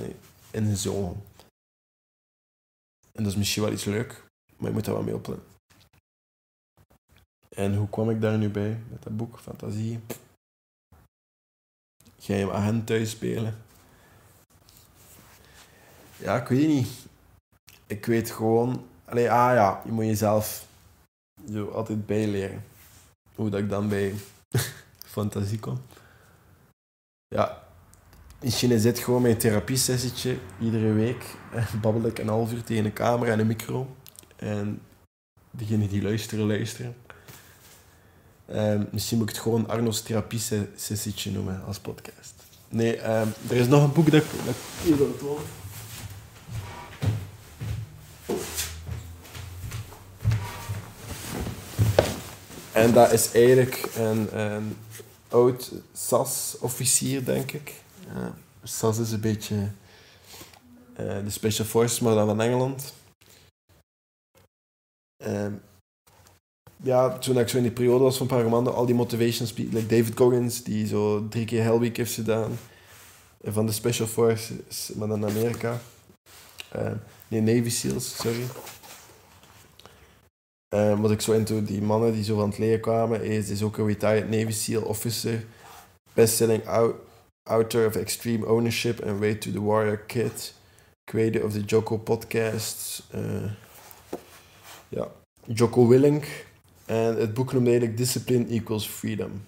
in 0.55 0.65
een 0.65 0.77
zone. 0.77 1.15
En 3.13 3.23
dat 3.23 3.33
is 3.33 3.37
misschien 3.37 3.63
wel 3.63 3.73
iets 3.73 3.85
leuk, 3.85 4.25
maar 4.57 4.69
je 4.69 4.75
moet 4.75 4.85
daar 4.85 4.95
wel 4.95 5.03
mee 5.03 5.15
opletten. 5.15 5.47
En 7.49 7.75
hoe 7.75 7.89
kwam 7.89 8.11
ik 8.11 8.21
daar 8.21 8.39
nu 8.39 8.51
bij 8.51 8.83
met 8.91 9.03
dat 9.03 9.17
boek, 9.17 9.39
Fantasie? 9.39 10.01
Ga 12.19 12.35
je 12.35 12.53
agent 12.53 12.87
thuis 12.87 13.11
spelen? 13.11 13.63
Ja, 16.17 16.37
ik 16.37 16.49
weet 16.49 16.69
niet. 16.69 16.89
Ik 17.87 18.07
weet 18.07 18.31
gewoon... 18.31 18.87
Allee, 19.05 19.31
ah 19.31 19.55
ja, 19.55 19.83
je 19.85 19.93
moet 19.93 20.05
jezelf 20.05 20.69
zo 21.51 21.71
altijd 21.71 22.07
bijleren. 22.07 22.65
Hoe 23.35 23.51
dat 23.51 23.61
ik 23.61 23.69
dan 23.69 23.89
bij 23.89 24.15
fantasie 25.15 25.59
kom. 25.59 25.83
Ja, 27.27 27.64
China 28.51 28.79
zit 28.79 28.99
gewoon 28.99 29.23
mijn 29.23 29.37
therapiesessietje. 29.37 30.37
Iedere 30.61 30.93
week 30.93 31.25
babbel 31.83 32.07
ik 32.07 32.19
een 32.19 32.29
half 32.29 32.53
uur 32.53 32.65
tegen 32.65 32.85
een 32.85 32.93
camera 32.93 33.33
en 33.33 33.39
een 33.39 33.47
micro. 33.47 33.97
En 34.37 34.81
degenen 35.51 35.89
die 35.89 36.03
luisteren, 36.03 36.47
luisteren. 36.47 36.97
Um, 38.51 38.89
misschien 38.93 39.19
moet 39.19 39.29
ik 39.29 39.35
het 39.35 39.45
gewoon 39.45 39.69
Arno's 39.69 40.03
therapiesessietje 40.03 41.31
noemen 41.31 41.65
als 41.67 41.79
podcast. 41.79 42.35
Nee, 42.69 42.97
um, 42.97 43.33
er 43.49 43.57
is 43.57 43.67
nog 43.67 43.83
een 43.83 43.93
boek 43.93 44.11
dat 44.11 44.23
ik, 44.23 44.31
dat 44.45 44.55
ik 44.85 44.95
wil 44.97 45.07
het 45.07 45.21
En 52.73 52.93
dat 52.93 53.13
is 53.13 53.33
eigenlijk 53.33 53.89
een, 53.97 54.41
een 54.41 54.77
oud 55.29 55.73
SAS-officier, 55.93 57.25
denk 57.25 57.53
ik. 57.53 57.83
Ja, 58.15 58.35
SAS 58.63 58.99
is 58.99 59.13
een 59.13 59.21
beetje 59.21 59.55
uh, 59.55 61.25
de 61.25 61.31
Special 61.31 61.67
Forces, 61.67 62.01
maar 62.01 62.15
dan 62.15 62.27
van 62.27 62.41
Engeland. 62.41 62.95
Uh, 65.27 65.53
ja, 66.77 67.19
toen 67.19 67.39
ik 67.39 67.49
zo 67.49 67.57
in 67.57 67.63
die 67.63 67.73
periode 67.73 68.05
was 68.05 68.17
van 68.17 68.49
maanden, 68.49 68.75
al 68.75 68.87
die 68.87 68.95
motivation 68.95 69.47
speakers, 69.47 69.75
like 69.75 69.97
David 69.97 70.19
Goggins, 70.19 70.63
die 70.63 70.87
zo 70.87 71.29
drie 71.29 71.45
keer 71.45 71.63
Hell 71.63 71.79
Week 71.79 71.97
heeft 71.97 72.15
gedaan, 72.15 72.59
van 73.43 73.67
de 73.67 73.73
Special 73.73 74.07
Forces, 74.07 74.93
maar 74.95 75.09
dan 75.09 75.25
Amerika. 75.25 75.81
Uh, 76.77 76.93
nee, 77.29 77.41
Navy 77.41 77.71
SEALs, 77.71 78.17
sorry. 78.17 78.47
Um, 80.69 81.01
was 81.01 81.11
ik 81.11 81.21
zo 81.21 81.33
into 81.33 81.63
die 81.63 81.83
mannen 81.83 82.13
die 82.13 82.25
zo 82.25 82.37
van 82.37 82.49
het 82.49 82.59
leren 82.59 82.81
kwamen. 82.81 83.23
Is, 83.23 83.49
is 83.49 83.63
ook 83.63 83.77
een 83.77 83.87
retired 83.87 84.31
Navy 84.31 84.51
SEAL 84.51 84.83
officer. 84.83 85.45
Bestselling 86.13 86.67
out, 86.67 86.95
author 87.45 87.87
of 87.87 87.97
Extreme 87.97 88.47
Ownership 88.47 89.03
and 89.07 89.21
Way 89.21 89.35
to 89.35 89.51
the 89.51 89.61
Warrior 89.61 89.97
Kid. 89.97 90.53
Creator 91.05 91.45
of 91.45 91.53
the 91.53 91.61
Joko 91.61 91.99
podcast. 91.99 93.03
Uh, 93.15 93.51
ja, 94.89 95.09
Joko 95.47 95.89
Willink. 95.89 96.25
En 96.85 97.17
het 97.17 97.35
boek 97.35 97.53
noemde 97.53 97.71
eigenlijk 97.71 97.99
Discipline 97.99 98.47
Equals 98.47 98.87
Freedom. 98.87 99.45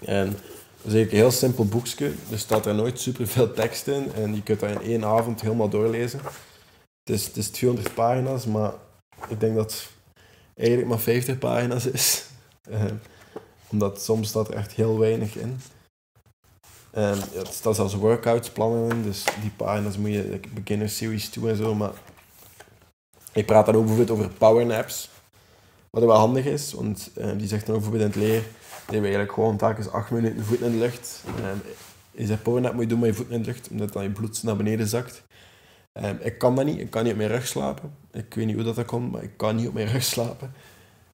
En 0.00 0.26
dat 0.26 0.90
is 0.90 0.92
eigenlijk 0.92 1.12
een 1.12 1.18
heel 1.18 1.30
simpel 1.30 1.64
boekje. 1.64 2.12
Er 2.30 2.38
staat 2.38 2.66
er 2.66 2.74
nooit 2.74 3.00
super 3.00 3.26
veel 3.26 3.52
tekst 3.52 3.86
in. 3.86 4.12
En 4.12 4.34
je 4.34 4.42
kunt 4.42 4.60
dat 4.60 4.70
in 4.70 4.80
één 4.80 5.04
avond 5.04 5.40
helemaal 5.40 5.68
doorlezen. 5.68 6.20
Het 7.04 7.14
is, 7.16 7.26
het 7.26 7.36
is 7.36 7.48
200 7.48 7.94
pagina's, 7.94 8.46
maar 8.46 8.72
ik 9.28 9.40
denk 9.40 9.54
dat 9.54 9.72
het 9.72 9.88
eigenlijk 10.56 10.88
maar 10.88 10.98
50 10.98 11.38
pagina's 11.38 11.86
is. 11.86 12.24
Uh, 12.70 12.84
omdat 13.70 14.02
soms 14.02 14.28
staat 14.28 14.48
er 14.48 14.54
echt 14.54 14.72
heel 14.72 14.98
weinig 14.98 15.36
in. 15.36 15.60
Ja, 16.92 17.14
het 17.32 17.52
staat 17.52 17.76
zelfs 17.76 17.94
workouts 17.94 18.50
plannen 18.50 19.02
dus 19.02 19.24
die 19.40 19.50
pagina's 19.56 19.96
moet 19.96 20.10
je, 20.10 20.40
beginner 20.54 20.88
series 20.88 21.28
2 21.28 21.50
en 21.50 21.56
zo, 21.56 21.74
maar 21.74 21.92
ik 23.32 23.46
praat 23.46 23.66
dan 23.66 23.74
ook 23.74 23.86
bijvoorbeeld 23.86 24.18
over 24.18 24.30
powernaps. 24.30 25.10
Wat 25.90 26.04
wel 26.04 26.16
handig 26.16 26.44
is, 26.44 26.72
want 26.72 27.10
um, 27.18 27.38
die 27.38 27.48
zegt 27.48 27.66
dan 27.66 27.74
ook 27.74 27.80
bijvoorbeeld 27.80 28.14
in 28.14 28.20
het 28.20 28.28
leer, 28.28 28.42
je 28.88 29.00
eigenlijk 29.00 29.32
gewoon 29.32 29.56
telkens 29.56 29.90
8 29.90 30.10
minuten 30.10 30.44
voet 30.44 30.60
in 30.60 30.70
de 30.70 30.78
lucht. 30.78 31.24
Um, 31.38 31.62
je 32.10 32.26
zegt 32.26 32.42
powernap 32.42 32.72
moet 32.72 32.82
je 32.82 32.88
doen 32.88 32.98
met 32.98 33.08
je 33.08 33.14
voeten 33.14 33.34
in 33.34 33.42
de 33.42 33.46
lucht, 33.46 33.68
omdat 33.70 33.92
dan 33.92 34.02
je 34.02 34.10
bloed 34.10 34.42
naar 34.42 34.56
beneden 34.56 34.86
zakt. 34.86 35.22
Ehm, 35.92 36.16
ik 36.20 36.38
kan 36.38 36.56
dat 36.56 36.64
niet. 36.64 36.78
Ik 36.78 36.90
kan 36.90 37.02
niet 37.02 37.12
op 37.12 37.18
mijn 37.18 37.30
rug 37.30 37.46
slapen. 37.46 37.94
Ik 38.10 38.34
weet 38.34 38.46
niet 38.46 38.54
hoe 38.54 38.64
dat, 38.64 38.74
dat 38.74 38.86
komt, 38.86 39.12
maar 39.12 39.22
ik 39.22 39.36
kan 39.36 39.56
niet 39.56 39.68
op 39.68 39.74
mijn 39.74 39.88
rug 39.88 40.02
slapen. 40.02 40.52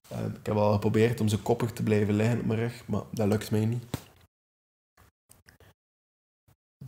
Ehm, 0.09 0.25
ik 0.25 0.45
heb 0.45 0.55
al 0.55 0.73
geprobeerd 0.73 1.21
om 1.21 1.27
zo 1.27 1.37
koppig 1.43 1.71
te 1.71 1.83
blijven 1.83 2.13
liggen 2.13 2.39
op 2.39 2.45
mijn 2.45 2.59
rug, 2.59 2.83
maar 2.85 3.01
dat 3.11 3.27
lukt 3.27 3.51
mij 3.51 3.65
niet. 3.65 3.83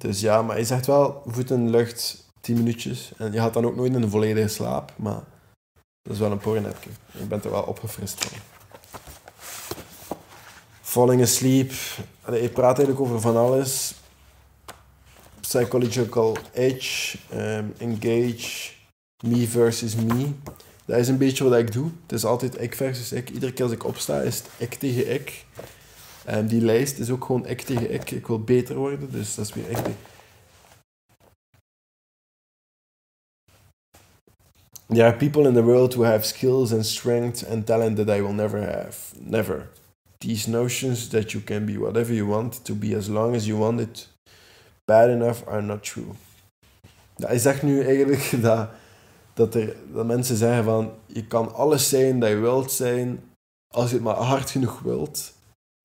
Dus 0.02 0.20
ja, 0.20 0.42
maar 0.42 0.58
je 0.58 0.66
zegt 0.66 0.86
wel 0.86 1.22
voeten 1.26 1.56
in 1.56 1.66
de 1.66 1.72
lucht, 1.72 2.26
10 2.40 2.56
minuutjes. 2.56 3.12
En 3.18 3.32
je 3.32 3.40
gaat 3.40 3.54
dan 3.54 3.66
ook 3.66 3.76
nooit 3.76 3.94
in 3.94 4.02
een 4.02 4.10
volledige 4.10 4.48
slaap, 4.48 4.94
maar 4.96 5.24
dat 6.02 6.14
is 6.14 6.20
wel 6.20 6.32
een 6.32 6.38
pornetje. 6.38 6.90
Ik 7.12 7.28
ben 7.28 7.44
er 7.44 7.52
wel 7.52 7.64
opgefrist 7.64 8.26
van. 8.26 8.38
Falling 10.82 11.22
asleep. 11.22 11.72
Allee, 12.22 12.42
je 12.42 12.50
praat 12.50 12.78
eigenlijk 12.78 13.00
over 13.00 13.22
van 13.22 13.38
alles. 13.38 13.94
Psychological 15.40 16.38
edge, 16.54 17.18
um, 17.34 17.74
engage, 17.78 18.72
me 19.24 19.48
versus 19.48 19.96
me. 19.96 20.30
Dat 20.86 20.98
is 20.98 21.08
een 21.08 21.18
beetje 21.18 21.44
wat 21.44 21.60
ik 21.60 21.74
doe. 21.74 21.90
Het 22.02 22.12
is 22.12 22.26
altijd 22.26 22.62
ik 22.62 22.76
versus 22.76 23.12
ik. 23.12 23.30
Iedere 23.30 23.54
keer 23.54 23.64
als 23.64 23.74
ik 23.74 23.86
opsta 23.86 24.22
is 24.22 24.38
het 24.38 24.48
ik 24.58 24.74
tegen 24.74 25.14
ik. 25.14 25.46
En 26.26 26.48
die 26.48 26.62
lijst 26.62 27.00
is 27.00 27.10
ook 27.10 27.26
gewoon 27.26 27.48
ik 27.48 27.62
tegen 27.62 27.94
ik. 27.94 28.12
Ik 28.12 28.28
wil 28.28 28.44
beter 28.44 28.76
worden, 28.76 29.12
dus 29.12 29.36
dat 29.36 29.46
is 29.46 29.54
weer 29.54 29.66
tegen... 29.66 29.96
There 34.88 35.06
are 35.06 35.16
people 35.16 35.48
in 35.48 35.54
the 35.54 35.64
world 35.64 35.94
who 35.94 36.04
have 36.04 36.26
skills 36.26 36.74
and 36.74 36.86
strength 36.86 37.48
and 37.50 37.66
talent 37.66 37.96
that 37.96 38.10
I 38.10 38.22
will 38.22 38.34
never 38.34 38.60
have. 38.60 39.16
Never. 39.20 39.70
These 40.18 40.50
notions 40.50 41.08
that 41.08 41.32
you 41.32 41.44
can 41.44 41.66
be 41.66 41.80
whatever 41.80 42.14
you 42.14 42.28
want 42.28 42.66
to 42.66 42.76
be 42.76 42.96
as 42.96 43.08
long 43.08 43.36
as 43.36 43.46
you 43.46 43.60
want 43.60 43.80
it 43.80 44.10
bad 44.86 45.10
enough 45.10 45.48
are 45.48 45.62
not 45.62 45.84
true. 45.84 46.14
Hij 47.16 47.38
zegt 47.38 47.62
nu 47.62 47.84
eigenlijk 47.84 48.32
dat, 48.42 48.70
dat, 49.34 49.56
er, 49.56 49.76
dat 49.94 50.06
mensen 50.06 50.36
zeggen 50.36 50.64
van 50.64 50.92
je 51.06 51.28
kan 51.28 51.54
alles 51.54 51.90
zijn 51.90 52.20
dat 52.20 52.30
je 52.30 52.36
wilt 52.36 52.72
zijn 52.72 53.24
als 53.74 53.90
je 53.90 53.96
het 53.96 54.04
maar 54.04 54.16
hard 54.16 54.50
genoeg 54.50 54.80
wilt. 54.80 55.34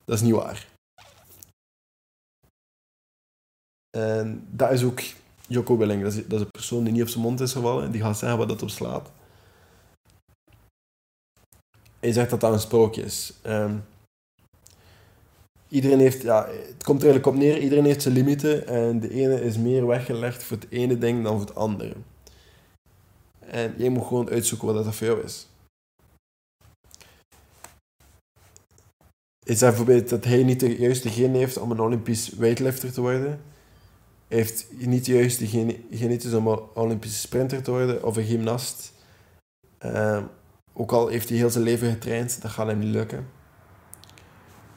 Dat 0.07 0.17
is 0.19 0.23
niet 0.23 0.35
waar. 0.35 0.67
En 3.91 4.47
dat 4.51 4.71
is 4.71 4.83
ook 4.83 5.01
Jocko 5.49 5.77
Willing. 5.77 6.03
Dat 6.03 6.13
is, 6.13 6.27
dat 6.27 6.33
is 6.33 6.45
een 6.45 6.51
persoon 6.51 6.85
die 6.85 6.93
niet 6.93 7.03
op 7.03 7.09
zijn 7.09 7.23
mond 7.23 7.41
is 7.41 7.53
gevallen. 7.53 7.85
En 7.85 7.91
die 7.91 8.01
gaat 8.01 8.19
zeggen 8.19 8.39
wat 8.39 8.49
dat 8.49 8.63
op 8.63 8.71
slaat. 8.71 9.11
Hij 12.01 12.13
zegt 12.13 12.31
dat 12.31 12.41
dat 12.41 12.53
een 12.53 12.61
sprookje 12.61 13.03
is. 13.03 13.33
Um, 13.47 13.85
iedereen 15.69 15.99
heeft, 15.99 16.23
ja, 16.23 16.47
het 16.49 16.85
komt 16.85 17.03
er 17.03 17.09
eigenlijk 17.09 17.27
op 17.27 17.35
neer, 17.35 17.59
iedereen 17.59 17.85
heeft 17.85 18.03
zijn 18.03 18.15
limieten. 18.15 18.67
En 18.67 19.01
de 19.01 19.11
ene 19.11 19.41
is 19.41 19.57
meer 19.57 19.87
weggelegd 19.87 20.43
voor 20.43 20.57
het 20.57 20.71
ene 20.71 20.99
ding 20.99 21.23
dan 21.25 21.39
voor 21.39 21.47
het 21.47 21.55
andere. 21.55 21.95
En 23.39 23.75
jij 23.77 23.89
moet 23.89 24.07
gewoon 24.07 24.31
uitzoeken 24.31 24.67
wat 24.67 24.85
dat 24.85 24.95
voor 24.95 25.07
jou 25.07 25.23
is. 25.23 25.47
Is 29.47 29.59
dat 29.59 29.69
bijvoorbeeld 29.69 30.09
dat 30.09 30.25
hij 30.25 30.43
niet 30.43 30.61
de 30.61 30.77
juiste 30.77 31.11
gen 31.11 31.35
heeft 31.35 31.59
om 31.59 31.71
een 31.71 31.81
Olympisch 31.81 32.29
weightlifter 32.29 32.93
te 32.93 33.01
worden? 33.01 33.41
heeft 34.29 34.67
niet 34.71 35.05
de 35.05 35.13
juiste 35.13 35.47
genetisch 35.91 36.35
om 36.35 36.47
een 36.47 36.61
Olympische 36.75 37.19
sprinter 37.19 37.63
te 37.63 37.71
worden 37.71 38.05
of 38.05 38.17
een 38.17 38.25
gymnast. 38.25 38.93
Uh, 39.85 40.23
ook 40.73 40.93
al 40.93 41.09
heeft 41.09 41.29
hij 41.29 41.39
heel 41.39 41.51
zijn 41.51 41.65
leven 41.65 41.91
getraind, 41.91 42.43
dat 42.43 42.51
gaat 42.51 42.67
hem 42.67 42.79
niet 42.79 42.95
lukken. 42.95 43.29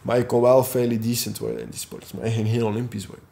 Maar 0.02 0.16
hij 0.16 0.26
kon 0.26 0.42
wel 0.42 0.64
fairly 0.64 1.00
decent 1.00 1.38
worden 1.38 1.62
in 1.62 1.70
die 1.70 1.80
sport. 1.80 2.14
Maar 2.14 2.24
hij 2.24 2.32
ging 2.32 2.48
heel 2.48 2.68
Olympisch 2.68 3.06
worden. 3.06 3.26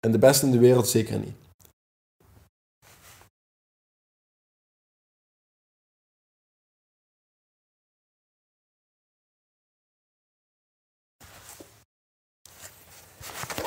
En 0.00 0.12
de 0.12 0.18
beste 0.18 0.46
in 0.46 0.52
de 0.52 0.58
wereld 0.58 0.88
zeker 0.88 1.18
niet. 1.18 1.41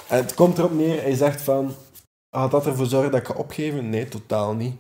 En 0.07 0.17
het 0.17 0.33
komt 0.33 0.57
erop 0.57 0.73
neer, 0.73 1.01
hij 1.01 1.15
zegt 1.15 1.41
van, 1.41 1.75
gaat 2.29 2.51
dat 2.51 2.65
ervoor 2.65 2.85
zorgen 2.85 3.11
dat 3.11 3.19
ik 3.19 3.27
ga 3.27 3.33
opgeven? 3.33 3.89
Nee, 3.89 4.07
totaal 4.07 4.53
niet. 4.53 4.75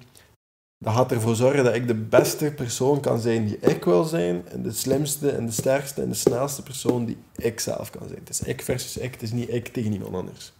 Dat 0.77 0.93
gaat 0.93 1.11
ervoor 1.11 1.35
zorgen 1.35 1.63
dat 1.63 1.75
ik 1.75 1.87
de 1.87 1.95
beste 1.95 2.51
persoon 2.51 2.99
kan 2.99 3.19
zijn 3.19 3.45
die 3.45 3.59
ik 3.59 3.83
wil 3.83 4.03
zijn. 4.03 4.47
En 4.47 4.63
de 4.63 4.71
slimste 4.71 5.31
en 5.31 5.45
de 5.45 5.51
sterkste 5.51 6.01
en 6.01 6.09
de 6.09 6.15
snelste 6.15 6.63
persoon 6.63 7.05
die 7.05 7.17
ik 7.35 7.59
zelf 7.59 7.89
kan 7.89 8.07
zijn. 8.07 8.19
Het 8.19 8.29
is 8.29 8.41
ik 8.41 8.61
versus 8.61 8.97
ik, 8.97 9.11
het 9.11 9.21
is 9.21 9.31
niet 9.31 9.53
ik 9.53 9.67
tegen 9.67 9.93
iemand 9.93 10.15
anders. 10.15 10.53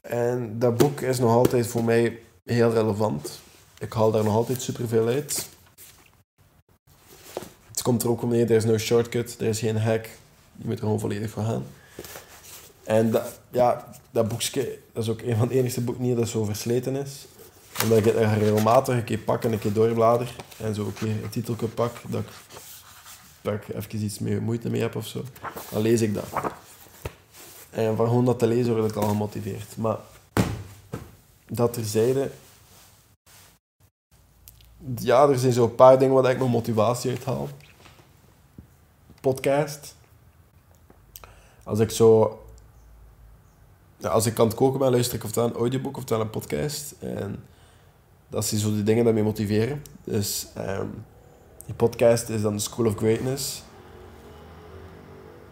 En 0.00 0.58
dat 0.58 0.76
boek 0.76 1.00
is 1.00 1.18
nog 1.18 1.30
altijd 1.30 1.66
voor 1.66 1.84
mij 1.84 2.18
heel 2.44 2.72
relevant. 2.72 3.40
Ik 3.78 3.92
haal 3.92 4.10
daar 4.10 4.24
nog 4.24 4.34
altijd 4.34 4.62
superveel 4.62 5.06
uit. 5.06 5.48
Het 7.68 7.82
komt 7.82 8.02
er 8.02 8.08
ook 8.08 8.22
om 8.22 8.28
neer, 8.28 8.50
er 8.50 8.56
is 8.56 8.64
no 8.64 8.78
shortcut, 8.78 9.36
er 9.40 9.46
is 9.46 9.58
geen 9.58 9.78
hack. 9.78 10.04
Je 10.56 10.64
moet 10.64 10.72
er 10.72 10.78
gewoon 10.78 11.00
volledig 11.00 11.30
voor 11.30 11.42
gaan. 11.42 11.64
En 12.86 13.10
dat, 13.10 13.40
ja, 13.50 13.88
dat 14.10 14.28
boekje, 14.28 14.78
dat 14.92 15.02
is 15.02 15.08
ook 15.10 15.20
een 15.20 15.36
van 15.36 15.48
de 15.48 15.54
enige 15.54 15.80
boeken 15.80 16.16
dat 16.16 16.28
zo 16.28 16.44
versleten 16.44 16.96
is. 16.96 17.26
Omdat 17.82 17.98
ik 17.98 18.04
het 18.04 18.14
regelmatig 18.16 18.94
een 18.94 19.04
keer 19.04 19.18
pak 19.18 19.44
en 19.44 19.52
een 19.52 19.58
keer 19.58 19.72
doorblader. 19.72 20.34
En 20.56 20.74
zo 20.74 20.86
een 20.86 20.94
keer 20.94 21.08
een 21.08 21.28
titelje 21.28 21.68
pak, 21.68 21.96
dat 22.08 22.20
ik, 22.20 22.28
dat 23.42 23.54
ik 23.54 23.68
even 23.68 24.02
iets 24.02 24.18
meer 24.18 24.42
moeite 24.42 24.70
mee 24.70 24.80
heb 24.80 24.96
of 24.96 25.06
zo. 25.06 25.24
Dan 25.70 25.82
lees 25.82 26.00
ik 26.00 26.14
dat. 26.14 26.24
En 27.70 27.96
van 27.96 28.06
gewoon 28.06 28.24
dat 28.24 28.38
te 28.38 28.46
lezen 28.46 28.76
word 28.76 28.90
ik 28.90 28.96
al 28.96 29.08
gemotiveerd. 29.08 29.76
Maar 29.76 29.96
dat 31.46 31.72
terzijde... 31.72 32.30
Ja, 34.98 35.28
er 35.28 35.38
zijn 35.38 35.52
zo 35.52 35.64
een 35.64 35.74
paar 35.74 35.98
dingen 35.98 36.14
waar 36.14 36.30
ik 36.30 36.38
nog 36.38 36.50
motivatie 36.50 37.10
uit 37.10 37.24
haal. 37.24 37.48
Podcast. 39.20 39.94
Als 41.62 41.78
ik 41.78 41.90
zo 41.90 42.40
ja, 43.96 44.08
als 44.08 44.26
ik 44.26 44.36
het 44.36 44.54
koken 44.54 44.78
ben, 44.78 44.90
luister 44.90 45.16
ik 45.16 45.24
ofwel 45.24 45.44
een 45.44 45.54
audioboek 45.54 45.96
ofwel 45.96 46.20
een 46.20 46.30
podcast. 46.30 46.94
En 46.98 47.44
dat 48.28 48.44
zijn 48.44 48.60
zo 48.60 48.70
die 48.70 48.82
dingen 48.82 49.04
die 49.04 49.12
mij 49.12 49.22
motiveren. 49.22 49.82
Dus 50.04 50.46
um, 50.58 51.04
die 51.66 51.74
podcast 51.74 52.28
is 52.28 52.42
dan 52.42 52.60
School 52.60 52.86
of 52.86 52.96
Greatness. 52.96 53.62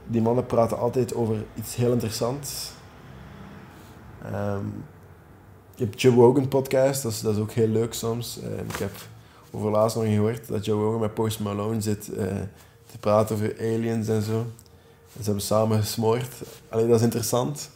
Die 0.07 0.23
mannen 0.23 0.47
praten 0.47 0.79
altijd 0.79 1.15
over 1.15 1.45
iets 1.55 1.75
heel 1.75 1.93
interessants. 1.93 2.71
Um, 4.27 4.85
je 5.75 5.85
hebt 5.85 6.01
Joe 6.01 6.15
Rogan 6.15 6.49
podcast, 6.49 7.03
dat 7.03 7.13
is, 7.13 7.21
dat 7.21 7.35
is 7.35 7.41
ook 7.41 7.51
heel 7.51 7.69
leuk 7.69 7.95
soms. 7.95 8.39
Uh, 8.43 8.59
ik 8.59 8.77
heb 8.77 8.93
over 9.51 9.71
laatst 9.71 9.97
nog 9.97 10.07
gehoord 10.07 10.49
dat 10.49 10.65
Joe 10.65 10.83
Rogan 10.83 11.01
met 11.01 11.15
Post 11.15 11.41
Malone 11.41 11.81
zit 11.81 12.09
uh, 12.09 12.25
te 12.91 12.99
praten 13.01 13.35
over 13.35 13.55
aliens 13.59 14.09
en 14.09 14.23
zo. 14.23 14.47
Ze 15.17 15.23
hebben 15.23 15.43
samen 15.43 15.79
gesmoord. 15.79 16.43
Alleen 16.69 16.89
dat 16.89 16.97
is 16.97 17.05
interessant. 17.05 17.71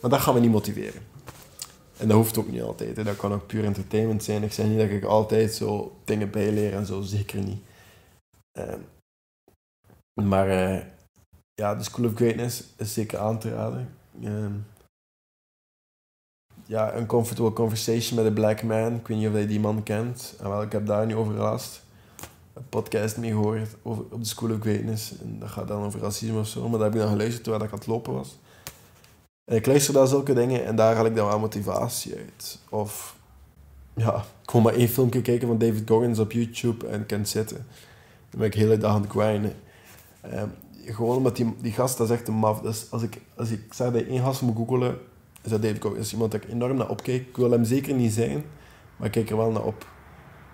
Maar 0.00 0.10
dat 0.10 0.20
gaat 0.20 0.34
me 0.34 0.40
niet 0.40 0.50
motiveren. 0.50 1.02
En 1.96 2.08
dat 2.08 2.16
hoeft 2.16 2.38
ook 2.38 2.48
niet 2.48 2.62
altijd. 2.62 2.96
Hè. 2.96 3.04
Dat 3.04 3.16
kan 3.16 3.32
ook 3.32 3.46
puur 3.46 3.64
entertainment 3.64 4.24
zijn. 4.24 4.42
Ik 4.42 4.52
zeg 4.52 4.66
niet 4.66 4.78
dat 4.78 4.90
ik 4.90 5.04
altijd 5.04 5.54
zo 5.54 5.96
dingen 6.04 6.30
bijleer 6.30 6.74
en 6.74 6.86
zo, 6.86 7.00
zeker 7.00 7.42
niet. 7.42 7.60
Uh, 8.58 8.74
maar 10.22 10.48
uh, 10.48 10.82
ja, 11.54 11.74
de 11.74 11.84
School 11.84 12.06
of 12.06 12.14
Greatness 12.14 12.64
is 12.76 12.92
zeker 12.92 13.18
aan 13.18 13.38
te 13.38 13.50
raden. 13.50 13.96
Uh, 14.20 14.46
ja, 16.66 16.94
een 16.94 17.06
comfortable 17.06 17.52
conversation 17.52 18.16
met 18.16 18.26
een 18.26 18.34
black 18.34 18.62
man. 18.62 18.94
Ik 18.94 19.06
weet 19.06 19.18
niet 19.18 19.28
of 19.28 19.34
je 19.34 19.46
die 19.46 19.60
man 19.60 19.82
kent. 19.82 20.34
En 20.38 20.48
wel, 20.48 20.62
ik 20.62 20.72
heb 20.72 20.86
daar 20.86 21.06
nu 21.06 21.14
over 21.14 21.34
gelast. 21.34 21.84
Een 22.52 22.68
podcast 22.68 23.16
mee 23.16 23.30
gehoord 23.30 23.76
over, 23.82 24.04
op 24.10 24.20
de 24.20 24.28
School 24.28 24.50
of 24.50 24.60
Greatness. 24.60 25.18
En 25.18 25.38
dat 25.38 25.48
gaat 25.48 25.68
dan 25.68 25.82
over 25.82 26.00
racisme 26.00 26.38
of 26.38 26.48
zo. 26.48 26.60
Maar 26.60 26.78
dat 26.78 26.80
heb 26.80 26.94
ik 26.94 27.00
dan 27.00 27.10
geluisterd 27.10 27.42
terwijl 27.42 27.64
ik 27.64 27.72
aan 27.72 27.78
het 27.78 27.86
lopen 27.86 28.12
was. 28.12 28.38
En 29.46 29.56
ik 29.56 29.66
luister 29.66 29.94
naar 29.94 30.06
zulke 30.06 30.34
dingen 30.34 30.64
en 30.64 30.76
daar 30.76 30.94
haal 30.94 31.06
ik 31.06 31.16
dan 31.16 31.26
wel 31.26 31.38
motivatie 31.38 32.14
uit. 32.16 32.58
Of 32.68 33.16
ja, 33.94 34.24
ik 34.42 34.52
maar 34.52 34.74
één 34.74 34.88
filmpje 34.88 35.22
kijken 35.22 35.48
van 35.48 35.58
David 35.58 35.88
Goggins 35.88 36.18
op 36.18 36.32
YouTube 36.32 36.86
en 36.86 37.06
kan 37.06 37.26
zitten. 37.26 37.66
Dan 38.30 38.38
ben 38.38 38.46
ik 38.46 38.52
de 38.52 38.58
hele 38.58 38.78
dag 38.78 38.94
aan 38.94 39.02
het 39.02 39.10
grinden. 39.10 39.52
Um, 40.34 40.52
gewoon 40.84 41.16
omdat 41.16 41.36
die, 41.36 41.54
die 41.60 41.72
gast, 41.72 41.98
dat 41.98 42.10
is 42.10 42.16
echt 42.16 42.28
een 42.28 42.34
maf. 42.34 42.60
Dus 42.60 42.86
als 42.90 43.02
ik, 43.02 43.20
als 43.36 43.50
ik 43.50 43.72
zeg 43.74 43.92
dat 43.92 44.02
één 44.02 44.22
gast 44.22 44.42
moet 44.42 44.56
googelen, 44.56 44.98
is 45.42 45.50
dat 45.50 45.62
David 45.62 45.82
Goggins. 45.82 46.12
iemand 46.12 46.32
dat 46.32 46.42
ik 46.42 46.50
enorm 46.50 46.76
naar 46.76 46.88
opkijk. 46.88 47.26
Ik 47.28 47.36
wil 47.36 47.50
hem 47.50 47.64
zeker 47.64 47.94
niet 47.94 48.12
zijn, 48.12 48.44
maar 48.96 49.06
ik 49.06 49.12
kijk 49.12 49.30
er 49.30 49.36
wel 49.36 49.50
naar 49.50 49.64
op. 49.64 49.86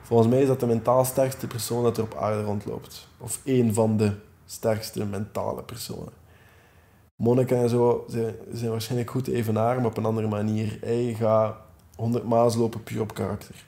Volgens 0.03 0.29
mij 0.29 0.41
is 0.41 0.47
dat 0.47 0.61
de 0.61 0.67
mentaal 0.67 1.05
sterkste 1.05 1.47
persoon 1.47 1.83
dat 1.83 1.97
er 1.97 2.03
op 2.03 2.15
aarde 2.15 2.43
rondloopt. 2.43 3.09
Of 3.19 3.41
één 3.45 3.75
van 3.75 3.97
de 3.97 4.13
sterkste 4.47 5.05
mentale 5.05 5.63
personen. 5.63 6.22
Monica 7.23 7.57
en 7.57 7.69
zo 7.69 8.05
zijn, 8.09 8.35
zijn 8.53 8.71
waarschijnlijk 8.71 9.11
goed 9.11 9.25
te 9.25 9.33
evenaren, 9.33 9.83
maar 9.83 9.91
op 9.91 9.97
een 9.97 10.05
andere 10.05 10.29
manier. 10.29 10.79
Hij 10.81 11.15
gaat 11.15 11.57
100 11.97 12.25
maas 12.25 12.55
lopen 12.55 12.83
puur 12.83 13.01
op 13.01 13.15
karakter. 13.15 13.65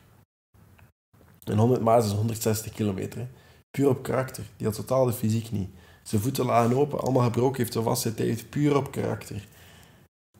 En 1.45 1.59
100 1.59 1.81
maas 1.81 2.05
is 2.05 2.12
160 2.12 2.73
kilometer. 2.73 3.29
Puur 3.71 3.88
op 3.88 4.03
karakter. 4.03 4.45
Die 4.57 4.67
had 4.67 4.77
totaal 4.77 5.05
de 5.05 5.12
fysiek 5.12 5.51
niet. 5.51 5.69
Zijn 6.03 6.21
voeten 6.21 6.45
lagen 6.45 6.77
open, 6.77 7.01
allemaal 7.01 7.25
gebroken, 7.25 7.57
heeft 7.57 7.73
zo 7.73 7.83
vast 7.83 8.05
hij 8.05 8.12
heeft 8.17 8.51
puur 8.51 8.77
op 8.77 8.90
karakter. 8.90 9.49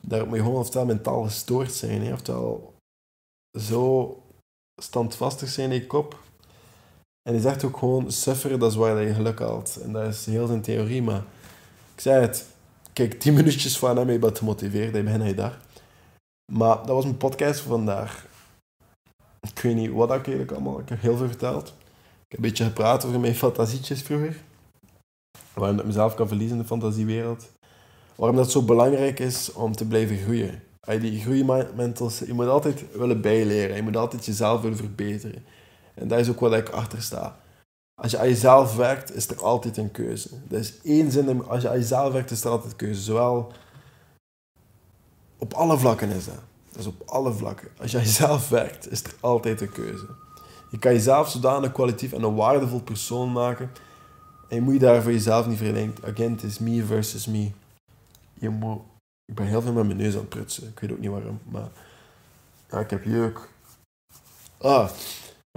daar 0.01 0.27
moet 0.27 0.35
je 0.35 0.43
gewoon 0.43 0.59
oftewel 0.59 0.85
mentaal 0.85 1.23
gestoord 1.23 1.73
zijn, 1.73 2.01
hè, 2.01 2.13
oftewel 2.13 2.73
zo 3.59 4.17
standvastig 4.81 5.49
zijn 5.49 5.71
in 5.71 5.79
je 5.79 5.87
kop. 5.87 6.19
En 7.21 7.33
hij 7.33 7.41
zegt 7.41 7.63
ook 7.63 7.77
gewoon, 7.77 8.11
sufferen, 8.11 8.59
dat 8.59 8.71
is 8.71 8.77
waar 8.77 9.01
je 9.01 9.13
geluk 9.13 9.39
haalt. 9.39 9.77
En 9.83 9.91
dat 9.91 10.07
is 10.07 10.25
heel 10.25 10.47
zijn 10.47 10.61
theorie, 10.61 11.01
maar 11.01 11.23
ik 11.95 12.01
zei 12.01 12.21
het, 12.21 12.53
kijk, 12.95 13.19
10 13.19 13.33
minuutjes 13.39 13.77
van 13.77 13.97
hem, 13.97 14.09
je 14.09 14.19
bent 14.19 14.37
gemotiveerd, 14.37 14.91
hij 14.93 15.03
begint 15.03 15.23
hij 15.23 15.35
daar. 15.35 15.59
Maar 16.51 16.75
dat 16.75 16.87
was 16.87 17.03
mijn 17.03 17.17
podcast 17.17 17.59
voor 17.59 17.71
vandaag. 17.71 18.25
Ik 19.41 19.59
weet 19.59 19.75
niet 19.75 19.91
wat 19.91 20.09
ik 20.09 20.15
eigenlijk 20.15 20.51
allemaal, 20.51 20.79
ik 20.79 20.89
heb 20.89 21.01
heel 21.01 21.17
veel 21.17 21.27
verteld. 21.27 21.67
Ik 21.67 22.31
heb 22.31 22.39
een 22.39 22.49
beetje 22.49 22.63
gepraat 22.63 23.05
over 23.05 23.19
mijn 23.19 23.35
fantasietjes 23.35 24.01
vroeger. 24.01 24.41
Waarom 25.53 25.79
ik 25.79 25.85
mezelf 25.85 26.13
kan 26.13 26.27
verliezen 26.27 26.55
in 26.55 26.61
de 26.61 26.67
fantasiewereld. 26.67 27.51
Waarom 28.15 28.37
dat 28.37 28.51
zo 28.51 28.61
belangrijk 28.61 29.19
is 29.19 29.53
om 29.53 29.75
te 29.75 29.87
blijven 29.87 30.17
groeien. 30.17 30.63
Je 30.81 30.99
die 30.99 31.21
groeimentals, 31.21 32.19
je 32.19 32.33
moet 32.33 32.47
altijd 32.47 32.85
willen 32.91 33.21
bijleren. 33.21 33.75
Je 33.75 33.81
moet 33.81 33.97
altijd 33.97 34.25
jezelf 34.25 34.61
willen 34.61 34.77
verbeteren. 34.77 35.45
En 35.93 36.07
dat 36.07 36.19
is 36.19 36.29
ook 36.29 36.39
wat 36.39 36.53
ik 36.53 36.69
achter 36.69 37.01
sta. 37.01 37.39
Als 38.01 38.11
je 38.11 38.17
aan 38.17 38.27
jezelf 38.27 38.75
werkt, 38.75 39.15
is 39.15 39.27
er 39.27 39.43
altijd 39.43 39.77
een 39.77 39.91
keuze. 39.91 40.29
Dat 40.47 40.59
is 40.59 40.81
één 40.81 41.11
zin. 41.11 41.47
Als 41.47 41.61
je 41.61 41.69
aan 41.69 41.77
jezelf 41.77 42.13
werkt, 42.13 42.31
is 42.31 42.43
er 42.43 42.49
altijd 42.49 42.71
een 42.71 42.77
keuze. 42.77 43.01
Zowel 43.01 43.51
op 45.37 45.53
alle 45.53 45.77
vlakken 45.77 46.09
is 46.09 46.25
dat. 46.25 46.41
Dat 46.69 46.79
is 46.79 46.85
op 46.85 47.01
alle 47.05 47.33
vlakken. 47.33 47.67
Als 47.79 47.91
je 47.91 47.97
aan 47.97 48.03
jezelf 48.03 48.49
werkt, 48.49 48.91
is 48.91 49.03
er 49.03 49.13
altijd 49.19 49.61
een 49.61 49.71
keuze. 49.71 50.07
Je 50.69 50.79
kan 50.79 50.93
jezelf 50.93 51.29
zodanig 51.29 51.71
kwalitatief 51.71 52.13
en 52.13 52.23
een 52.23 52.35
waardevol 52.35 52.81
persoon 52.81 53.31
maken. 53.31 53.71
En 54.49 54.55
je 54.55 54.61
moet 54.61 54.73
je 54.73 54.79
daar 54.79 55.01
voor 55.01 55.11
jezelf 55.11 55.47
niet 55.47 55.57
verlengen. 55.57 55.95
Again, 56.03 56.31
het 56.31 56.43
is 56.43 56.59
me 56.59 56.85
versus 56.85 57.25
me. 57.25 57.51
Je 58.33 58.49
moet... 58.49 58.81
Ik 59.25 59.35
ben 59.35 59.45
heel 59.45 59.61
veel 59.61 59.73
met 59.73 59.85
mijn 59.85 59.97
neus 59.97 60.13
aan 60.13 60.19
het 60.19 60.29
prutsen. 60.29 60.67
Ik 60.67 60.79
weet 60.79 60.91
ook 60.91 60.99
niet 60.99 61.09
waarom, 61.09 61.39
maar... 61.43 61.69
Ja, 62.69 62.79
ik 62.79 62.89
heb 62.89 63.03
jeuk. 63.03 63.49
Ah, 64.57 64.89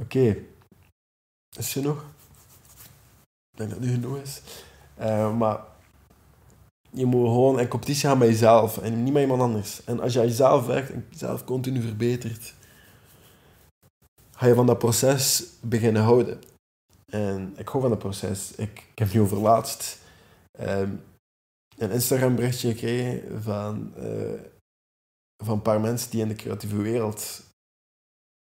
oké. 0.03 0.37
Is 1.57 1.75
je 1.75 1.81
nog? 1.81 2.05
Denk 3.59 3.71
dat 3.71 3.79
het 3.79 3.89
nu 3.89 3.95
genoeg 3.95 4.19
is. 4.19 4.43
Uh, 5.01 5.37
maar 5.37 5.61
je 6.91 7.07
moet 7.07 7.27
gewoon 7.27 7.61
in 7.61 7.69
competitie 7.69 8.09
gaan 8.09 8.19
met 8.19 8.29
jezelf 8.29 8.79
en 8.79 9.03
niet 9.03 9.13
met 9.13 9.23
iemand 9.23 9.41
anders. 9.41 9.85
En 9.85 10.01
als 10.01 10.19
aan 10.19 10.27
jezelf 10.27 10.67
werkt 10.67 10.91
en 10.91 11.07
jezelf 11.11 11.45
continu 11.45 11.81
verbetert, 11.81 12.55
ga 14.31 14.47
je 14.47 14.55
van 14.55 14.67
dat 14.67 14.79
proces 14.79 15.45
beginnen 15.61 16.03
houden. 16.03 16.41
En 17.07 17.55
ik 17.57 17.69
hou 17.69 17.81
van 17.81 17.91
dat 17.91 17.99
proces. 17.99 18.55
Ik, 18.55 18.87
heb 18.95 19.13
nu 19.13 19.21
over 19.21 19.39
laatst 19.39 19.99
um, 20.61 21.03
een 21.77 21.91
Instagram 21.91 22.35
berichtje 22.35 22.69
gekregen 22.69 23.43
van, 23.43 23.93
uh, 23.99 24.41
van 25.45 25.55
een 25.55 25.63
paar 25.63 25.81
mensen 25.81 26.11
die 26.11 26.21
in 26.21 26.29
de 26.29 26.35
creatieve 26.35 26.77
wereld 26.77 27.43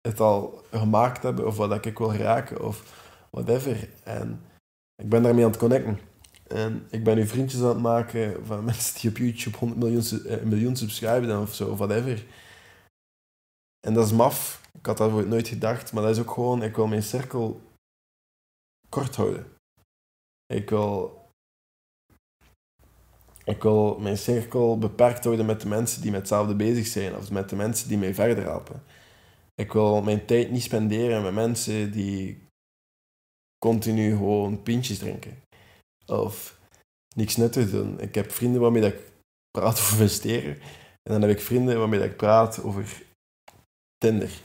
het 0.01 0.21
al 0.21 0.62
gemaakt 0.71 1.23
hebben, 1.23 1.47
of 1.47 1.57
wat 1.57 1.87
ik 1.87 1.99
wil 1.99 2.14
raken, 2.14 2.64
of 2.64 3.03
whatever. 3.31 3.88
En 4.05 4.43
ik 4.96 5.09
ben 5.09 5.22
daarmee 5.22 5.44
aan 5.44 5.50
het 5.50 5.61
connecten. 5.61 5.98
En 6.46 6.87
ik 6.90 7.04
ben 7.04 7.16
nu 7.16 7.26
vriendjes 7.26 7.61
aan 7.61 7.68
het 7.68 7.78
maken 7.78 8.46
van 8.46 8.64
mensen 8.70 9.00
die 9.00 9.11
op 9.11 9.16
YouTube 9.16 9.57
100 9.57 9.80
miljoen, 9.80 10.04
uh, 10.26 10.42
miljoen 10.42 10.76
subscriben 10.76 11.40
of 11.40 11.54
zo, 11.54 11.76
whatever. 11.76 12.26
En 13.87 13.94
dat 13.94 14.07
is 14.07 14.12
maf. 14.12 14.62
Ik 14.78 14.87
had 14.87 14.96
dat 14.96 15.26
nooit 15.26 15.48
gedacht, 15.48 15.92
maar 15.92 16.02
dat 16.02 16.16
is 16.16 16.22
ook 16.22 16.30
gewoon, 16.30 16.62
ik 16.62 16.76
wil 16.76 16.87
mijn 16.87 17.02
cirkel 17.02 17.61
kort 18.88 19.16
houden. 19.16 19.46
Ik 20.46 20.70
wil, 20.70 21.22
ik 23.44 23.62
wil 23.62 23.98
mijn 23.98 24.18
cirkel 24.18 24.78
beperkt 24.78 25.24
houden 25.24 25.46
met 25.46 25.61
de 25.61 25.68
mensen 25.68 26.02
die 26.02 26.11
met 26.11 26.20
hetzelfde 26.20 26.54
bezig 26.54 26.87
zijn, 26.87 27.16
of 27.16 27.30
met 27.30 27.48
de 27.48 27.57
mensen 27.57 27.88
die 27.88 27.98
mij 27.98 28.14
verder 28.14 28.44
helpen. 28.44 28.83
Ik 29.54 29.72
wil 29.72 30.02
mijn 30.02 30.26
tijd 30.26 30.50
niet 30.50 30.62
spenderen 30.62 31.22
met 31.22 31.35
mensen 31.35 31.90
die 31.90 32.43
continu 33.64 34.16
gewoon 34.16 34.62
pintjes 34.62 34.98
drinken. 34.98 35.42
Of 36.07 36.59
niks 37.16 37.37
nuttig 37.37 37.70
doen. 37.70 38.00
Ik 38.00 38.14
heb 38.14 38.31
vrienden 38.31 38.61
waarmee 38.61 38.83
dat 38.83 38.92
ik 38.92 39.12
praat 39.50 39.79
over 39.81 40.00
investeren. 40.00 40.55
En 41.03 41.12
dan 41.12 41.22
heb 41.22 41.31
ik 41.31 41.40
vrienden 41.40 41.79
waarmee 41.79 42.00
dat 42.00 42.09
ik 42.09 42.16
praat 42.16 42.62
over 42.62 43.03
Tinder. 43.98 44.42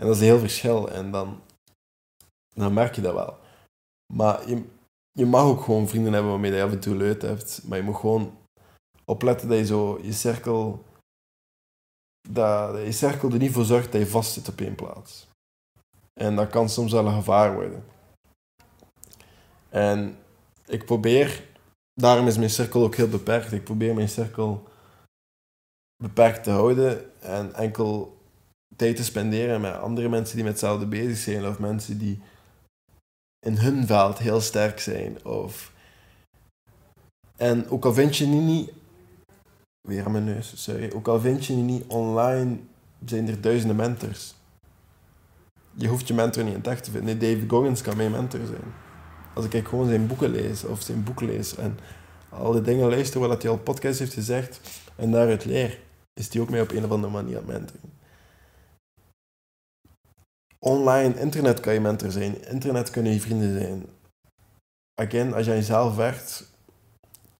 En 0.00 0.06
dat 0.06 0.14
is 0.14 0.20
een 0.20 0.26
heel 0.26 0.38
verschil. 0.38 0.90
En 0.90 1.10
dan, 1.10 1.42
dan 2.54 2.72
merk 2.72 2.94
je 2.94 3.00
dat 3.00 3.14
wel. 3.14 3.38
Maar 4.14 4.48
je, 4.48 4.64
je 5.12 5.26
mag 5.26 5.44
ook 5.44 5.62
gewoon 5.62 5.88
vrienden 5.88 6.12
hebben 6.12 6.30
waarmee 6.30 6.52
je 6.52 6.62
af 6.62 6.72
en 6.72 6.80
toe 6.80 6.96
leuk 6.96 7.22
hebt. 7.22 7.62
Maar 7.64 7.78
je 7.78 7.84
moet 7.84 7.96
gewoon 7.96 8.38
opletten 9.04 9.48
dat 9.48 9.58
je 9.58 9.66
zo 9.66 9.98
je 10.02 10.12
cirkel... 10.12 10.84
Dat 12.28 12.84
je 12.84 12.92
cirkel 12.92 13.30
er 13.30 13.38
niet 13.38 13.52
voor 13.52 13.64
zorgt 13.64 13.92
dat 13.92 14.00
je 14.00 14.06
vast 14.06 14.32
zit 14.32 14.48
op 14.48 14.60
één 14.60 14.74
plaats. 14.74 15.26
En 16.20 16.36
dat 16.36 16.50
kan 16.50 16.68
soms 16.68 16.92
wel 16.92 17.06
een 17.06 17.14
gevaar 17.14 17.54
worden. 17.54 17.84
En 19.72 20.16
ik 20.66 20.84
probeer, 20.84 21.44
daarom 21.94 22.26
is 22.26 22.38
mijn 22.38 22.50
cirkel 22.50 22.82
ook 22.82 22.94
heel 22.94 23.08
beperkt. 23.08 23.52
Ik 23.52 23.64
probeer 23.64 23.94
mijn 23.94 24.08
cirkel 24.08 24.68
beperkt 25.96 26.44
te 26.44 26.50
houden 26.50 27.20
en 27.20 27.54
enkel 27.54 28.20
tijd 28.76 28.96
te 28.96 29.04
spenderen 29.04 29.60
met 29.60 29.74
andere 29.74 30.08
mensen 30.08 30.34
die 30.34 30.44
met 30.44 30.52
hetzelfde 30.52 30.86
bezig 30.86 31.16
zijn 31.16 31.46
of 31.46 31.58
mensen 31.58 31.98
die 31.98 32.20
in 33.46 33.56
hun 33.56 33.86
veld 33.86 34.18
heel 34.18 34.40
sterk 34.40 34.80
zijn. 34.80 35.24
Of... 35.24 35.72
En 37.36 37.68
ook 37.68 37.84
al 37.84 37.94
vind 37.94 38.16
je 38.16 38.26
niet, 38.26 38.72
weer 39.88 40.04
aan 40.04 40.12
mijn 40.12 40.24
neus, 40.24 40.62
sorry, 40.62 40.92
ook 40.94 41.08
al 41.08 41.20
vind 41.20 41.44
je 41.44 41.52
niet 41.52 41.84
online, 41.86 42.58
zijn 43.04 43.28
er 43.28 43.40
duizenden 43.40 43.76
mentors. 43.76 44.34
Je 45.74 45.88
hoeft 45.88 46.08
je 46.08 46.14
mentor 46.14 46.44
niet 46.44 46.54
in 46.54 46.62
te 46.62 46.90
vinden. 46.90 47.04
Nee, 47.04 47.34
David 47.34 47.50
Goggins 47.50 47.82
kan 47.82 47.96
mijn 47.96 48.10
mentor 48.10 48.46
zijn 48.46 48.81
als 49.34 49.44
ik 49.44 49.68
gewoon 49.68 49.88
zijn 49.88 50.06
boeken 50.06 50.30
lees 50.30 50.64
of 50.64 50.82
zijn 50.82 51.04
boek 51.04 51.20
lees 51.20 51.54
en 51.54 51.78
al 52.28 52.52
die 52.52 52.62
dingen 52.62 52.88
luister 52.88 53.20
wat 53.20 53.42
hij 53.42 53.50
al 53.50 53.58
podcast 53.58 53.98
heeft 53.98 54.14
gezegd 54.14 54.60
en 54.96 55.10
daaruit 55.10 55.44
leer, 55.44 55.78
is 56.20 56.28
die 56.28 56.40
ook 56.40 56.50
mee 56.50 56.62
op 56.62 56.70
een 56.70 56.84
of 56.84 56.90
andere 56.90 57.12
manier 57.12 57.38
aan 57.38 57.46
mentoren. 57.46 57.92
Online, 60.58 61.20
internet 61.20 61.60
kan 61.60 61.74
je 61.74 61.80
mentor 61.80 62.10
zijn. 62.10 62.44
Internet 62.44 62.90
kunnen 62.90 63.12
je 63.12 63.20
vrienden 63.20 63.58
zijn. 63.60 63.86
Again, 65.00 65.34
als 65.34 65.44
je 65.44 65.50
aan 65.50 65.56
jezelf 65.56 65.96
werkt, 65.96 66.50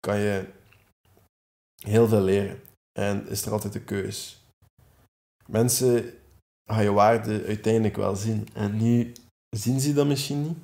kan 0.01 0.19
je 0.19 0.47
heel 1.85 2.09
veel 2.09 2.21
leren. 2.21 2.61
En 2.99 3.29
is 3.29 3.45
er 3.45 3.53
altijd 3.53 3.75
een 3.75 3.85
keus. 3.85 4.45
Mensen 5.47 6.13
gaan 6.71 6.83
je 6.83 6.93
waarde 6.93 7.45
uiteindelijk 7.47 7.97
wel 7.97 8.17
zien. 8.17 8.49
En 8.53 8.77
nu 8.77 9.13
zien 9.57 9.81
ze 9.81 9.93
dat 9.93 10.07
misschien 10.07 10.43
niet. 10.43 10.59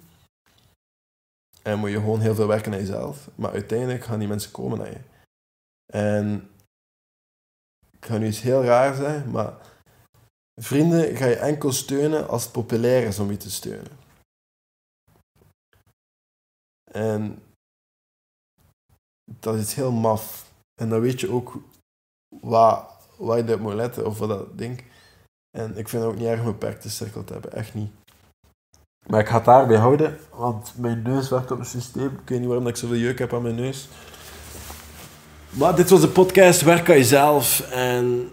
En 1.68 1.78
moet 1.78 1.90
je 1.90 1.96
gewoon 1.96 2.20
heel 2.20 2.35
veel 2.35 2.46
werken 2.46 2.72
aan 2.72 2.78
jezelf. 2.78 3.28
Maar 3.35 3.50
uiteindelijk 3.50 4.04
gaan 4.04 4.18
die 4.18 4.28
mensen 4.28 4.50
komen 4.50 4.78
naar 4.78 4.90
je. 4.90 5.00
En 5.92 6.50
ik 7.90 8.04
ga 8.04 8.18
nu 8.18 8.26
iets 8.26 8.40
heel 8.40 8.64
raar 8.64 8.94
zijn, 8.94 9.31
maar 9.31 9.57
vrienden 10.61 11.16
ga 11.16 11.26
je 11.26 11.37
enkel 11.37 11.72
steunen 11.72 12.28
als 12.28 12.42
het 12.42 12.52
populair 12.52 13.07
is 13.07 13.18
om 13.18 13.31
je 13.31 13.37
te 13.37 13.50
steunen. 13.50 13.98
En 16.92 17.42
dat 19.40 19.54
is 19.54 19.74
heel 19.74 19.92
maf. 19.92 20.52
En 20.81 20.88
dan 20.88 21.00
weet 21.00 21.20
je 21.20 21.31
ook 21.31 21.57
waar, 22.28 22.87
waar 23.16 23.44
je 23.44 23.54
op 23.54 23.61
moet 23.61 23.74
letten 23.74 24.07
of 24.07 24.18
wat 24.18 24.28
dat 24.28 24.59
ding. 24.59 24.85
En 25.50 25.76
ik 25.76 25.88
vind 25.88 26.02
het 26.02 26.12
ook 26.12 26.18
niet 26.18 26.26
erg 26.26 26.38
een 26.38 26.44
beperkte 26.44 26.90
cirkel 26.90 27.24
te 27.24 27.33
hebben, 27.33 27.52
echt 27.52 27.74
niet. 27.74 27.92
Maar 29.09 29.21
ik 29.21 29.29
ga 29.29 29.35
het 29.35 29.44
daarbij 29.44 29.77
houden, 29.77 30.18
want 30.35 30.73
mijn 30.77 31.03
neus 31.03 31.29
werkt 31.29 31.51
op 31.51 31.59
een 31.59 31.64
systeem. 31.64 32.07
Ik 32.07 32.29
weet 32.29 32.38
niet 32.38 32.49
waarom 32.49 32.66
ik 32.66 32.77
zoveel 32.77 32.97
jeuk 32.97 33.18
heb 33.18 33.35
aan 33.35 33.42
mijn 33.42 33.55
neus. 33.55 33.88
Maar 35.51 35.77
dit 35.77 35.90
was 35.90 36.01
de 36.01 36.09
podcast 36.09 36.62
Werk 36.62 36.90
aan 36.90 36.97
jezelf. 36.97 37.61
En 37.71 38.31